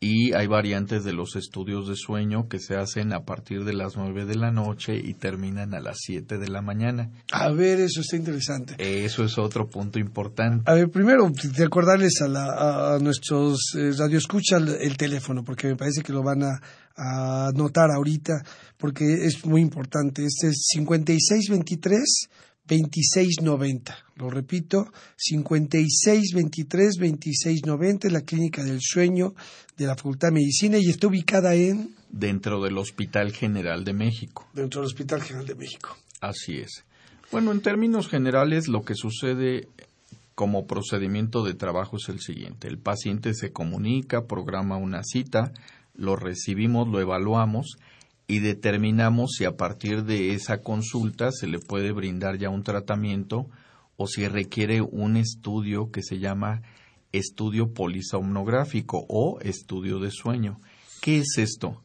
[0.00, 3.96] y hay variantes de los estudios de sueño que se hacen a partir de las
[3.96, 7.10] nueve de la noche y terminan a las siete de la mañana.
[7.32, 8.76] A ver, eso está interesante.
[8.78, 10.70] Eso es otro punto importante.
[10.70, 15.76] A ver, primero, recordarles a, la, a nuestros eh, radioescuchas el, el, teléfono, porque me
[15.76, 16.60] parece que lo van a,
[16.96, 18.44] a notar ahorita,
[18.76, 20.24] porque es muy importante.
[20.24, 22.28] Este es 5623
[22.68, 23.96] 2690.
[24.16, 29.34] Lo repito, 5623 2690, la Clínica del Sueño
[29.76, 31.94] de la Facultad de Medicina y está ubicada en...
[32.10, 34.46] Dentro del Hospital General de México.
[34.52, 35.96] Dentro del Hospital General de México.
[36.20, 36.84] Así es.
[37.30, 39.68] Bueno, en términos generales, lo que sucede
[40.34, 42.68] como procedimiento de trabajo es el siguiente.
[42.68, 45.52] El paciente se comunica, programa una cita,
[45.94, 47.76] lo recibimos, lo evaluamos
[48.28, 53.48] y determinamos si a partir de esa consulta se le puede brindar ya un tratamiento
[53.96, 56.62] o si requiere un estudio que se llama
[57.10, 60.60] estudio polisomnográfico o estudio de sueño.
[61.00, 61.82] ¿Qué es esto?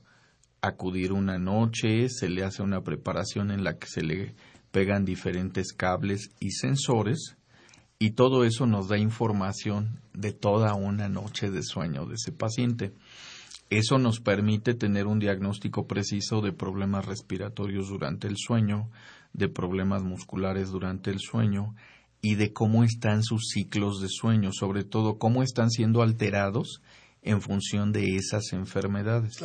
[0.61, 4.35] Acudir una noche, se le hace una preparación en la que se le
[4.71, 7.37] pegan diferentes cables y sensores
[7.99, 12.91] y todo eso nos da información de toda una noche de sueño de ese paciente.
[13.73, 18.91] Eso nos permite tener un diagnóstico preciso de problemas respiratorios durante el sueño,
[19.33, 21.73] de problemas musculares durante el sueño
[22.21, 26.83] y de cómo están sus ciclos de sueño, sobre todo cómo están siendo alterados
[27.23, 29.43] en función de esas enfermedades.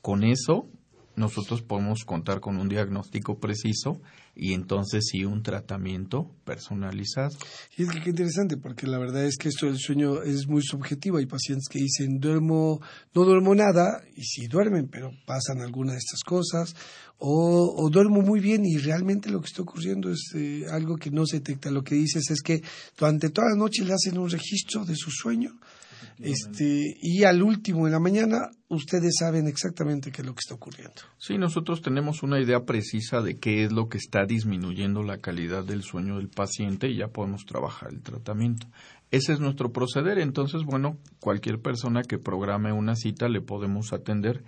[0.00, 0.68] Con eso
[1.16, 4.00] nosotros podemos contar con un diagnóstico preciso
[4.34, 7.30] y entonces sí un tratamiento personalizado.
[7.76, 10.62] Y es que qué interesante, porque la verdad es que esto del sueño es muy
[10.62, 11.16] subjetivo.
[11.16, 12.80] Hay pacientes que dicen, duermo,
[13.14, 16.76] no duermo nada, y sí duermen, pero pasan algunas de estas cosas,
[17.18, 21.24] o, duermo muy bien y realmente lo que está ocurriendo es eh, algo que no
[21.24, 21.70] se detecta.
[21.70, 22.62] Lo que dices es que
[22.98, 25.58] durante toda la noche le hacen un registro de su sueño
[26.18, 30.54] este, y al último en la mañana, ustedes saben exactamente qué es lo que está
[30.54, 31.02] ocurriendo.
[31.18, 35.64] Sí, nosotros tenemos una idea precisa de qué es lo que está disminuyendo la calidad
[35.64, 38.66] del sueño del paciente y ya podemos trabajar el tratamiento.
[39.10, 44.42] Ese es nuestro proceder, entonces, bueno, cualquier persona que programe una cita le podemos atender.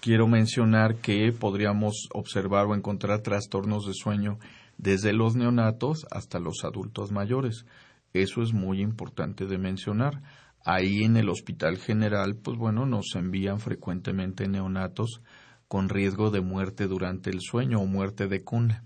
[0.00, 4.38] Quiero mencionar que podríamos observar o encontrar trastornos de sueño
[4.78, 7.64] desde los neonatos hasta los adultos mayores.
[8.12, 10.22] Eso es muy importante de mencionar
[10.68, 15.20] Ahí en el Hospital General, pues bueno, nos envían frecuentemente neonatos
[15.68, 18.82] con riesgo de muerte durante el sueño o muerte de cuna.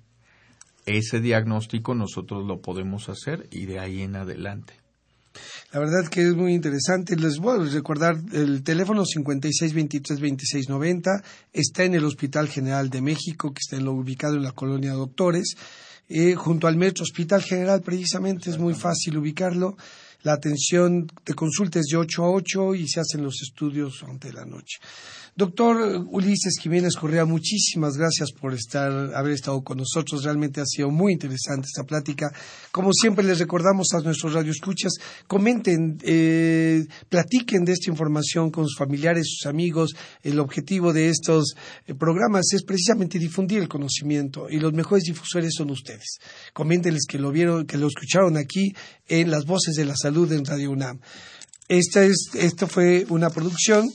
[0.84, 4.74] Ese diagnóstico nosotros lo podemos hacer y de ahí en adelante.
[5.72, 7.16] La verdad que es muy interesante.
[7.16, 11.22] Les voy a recordar el teléfono 5623-2690.
[11.50, 14.92] Está en el Hospital General de México, que está en lo ubicado en la colonia
[14.92, 15.54] Doctores,
[16.10, 17.80] eh, junto al Metro Hospital General.
[17.80, 19.78] Precisamente es muy fácil ubicarlo.
[20.22, 24.30] La atención de consulta es de 8 a 8 y se hacen los estudios ante
[24.32, 24.78] la noche.
[25.34, 30.24] Doctor Ulises Jiménez Correa, muchísimas gracias por estar, haber estado con nosotros.
[30.24, 32.30] Realmente ha sido muy interesante esta plática.
[32.70, 34.92] Como siempre les recordamos a nuestros radioescuchas,
[35.26, 39.94] comenten, eh, platiquen de esta información con sus familiares, sus amigos.
[40.22, 41.54] El objetivo de estos
[41.86, 46.18] eh, programas es precisamente difundir el conocimiento y los mejores difusores son ustedes.
[46.52, 48.74] Coméntenles que lo vieron, que lo escucharon aquí
[49.08, 50.98] en las voces de la salud en Radio UNAM.
[51.68, 53.88] Esta es, esto fue una producción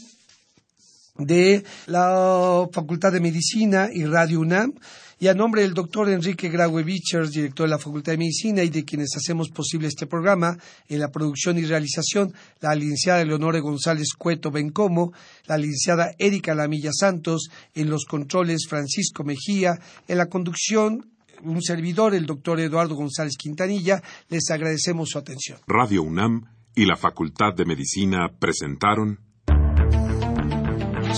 [1.18, 4.74] de la Facultad de Medicina y Radio UNAM,
[5.20, 8.70] y a nombre del doctor Enrique Graue Bichers, director de la Facultad de Medicina, y
[8.70, 10.58] de quienes hacemos posible este programa,
[10.88, 15.12] en la producción y realización, la licenciada Leonore González Cueto Bencomo,
[15.48, 22.16] la licenciada Erika Lamilla Santos, en los controles Francisco Mejía, en la conducción un servidor,
[22.16, 25.60] el doctor Eduardo González Quintanilla, les agradecemos su atención.
[25.68, 29.20] Radio UNAM y la Facultad de Medicina presentaron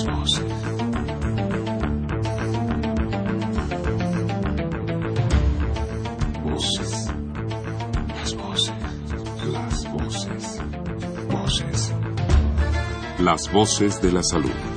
[0.06, 0.46] voces.
[6.44, 7.08] Voces.
[8.08, 8.74] Las voces.
[9.52, 10.62] Las voces.
[11.30, 11.94] Voces.
[13.20, 14.77] Las voces de la salud.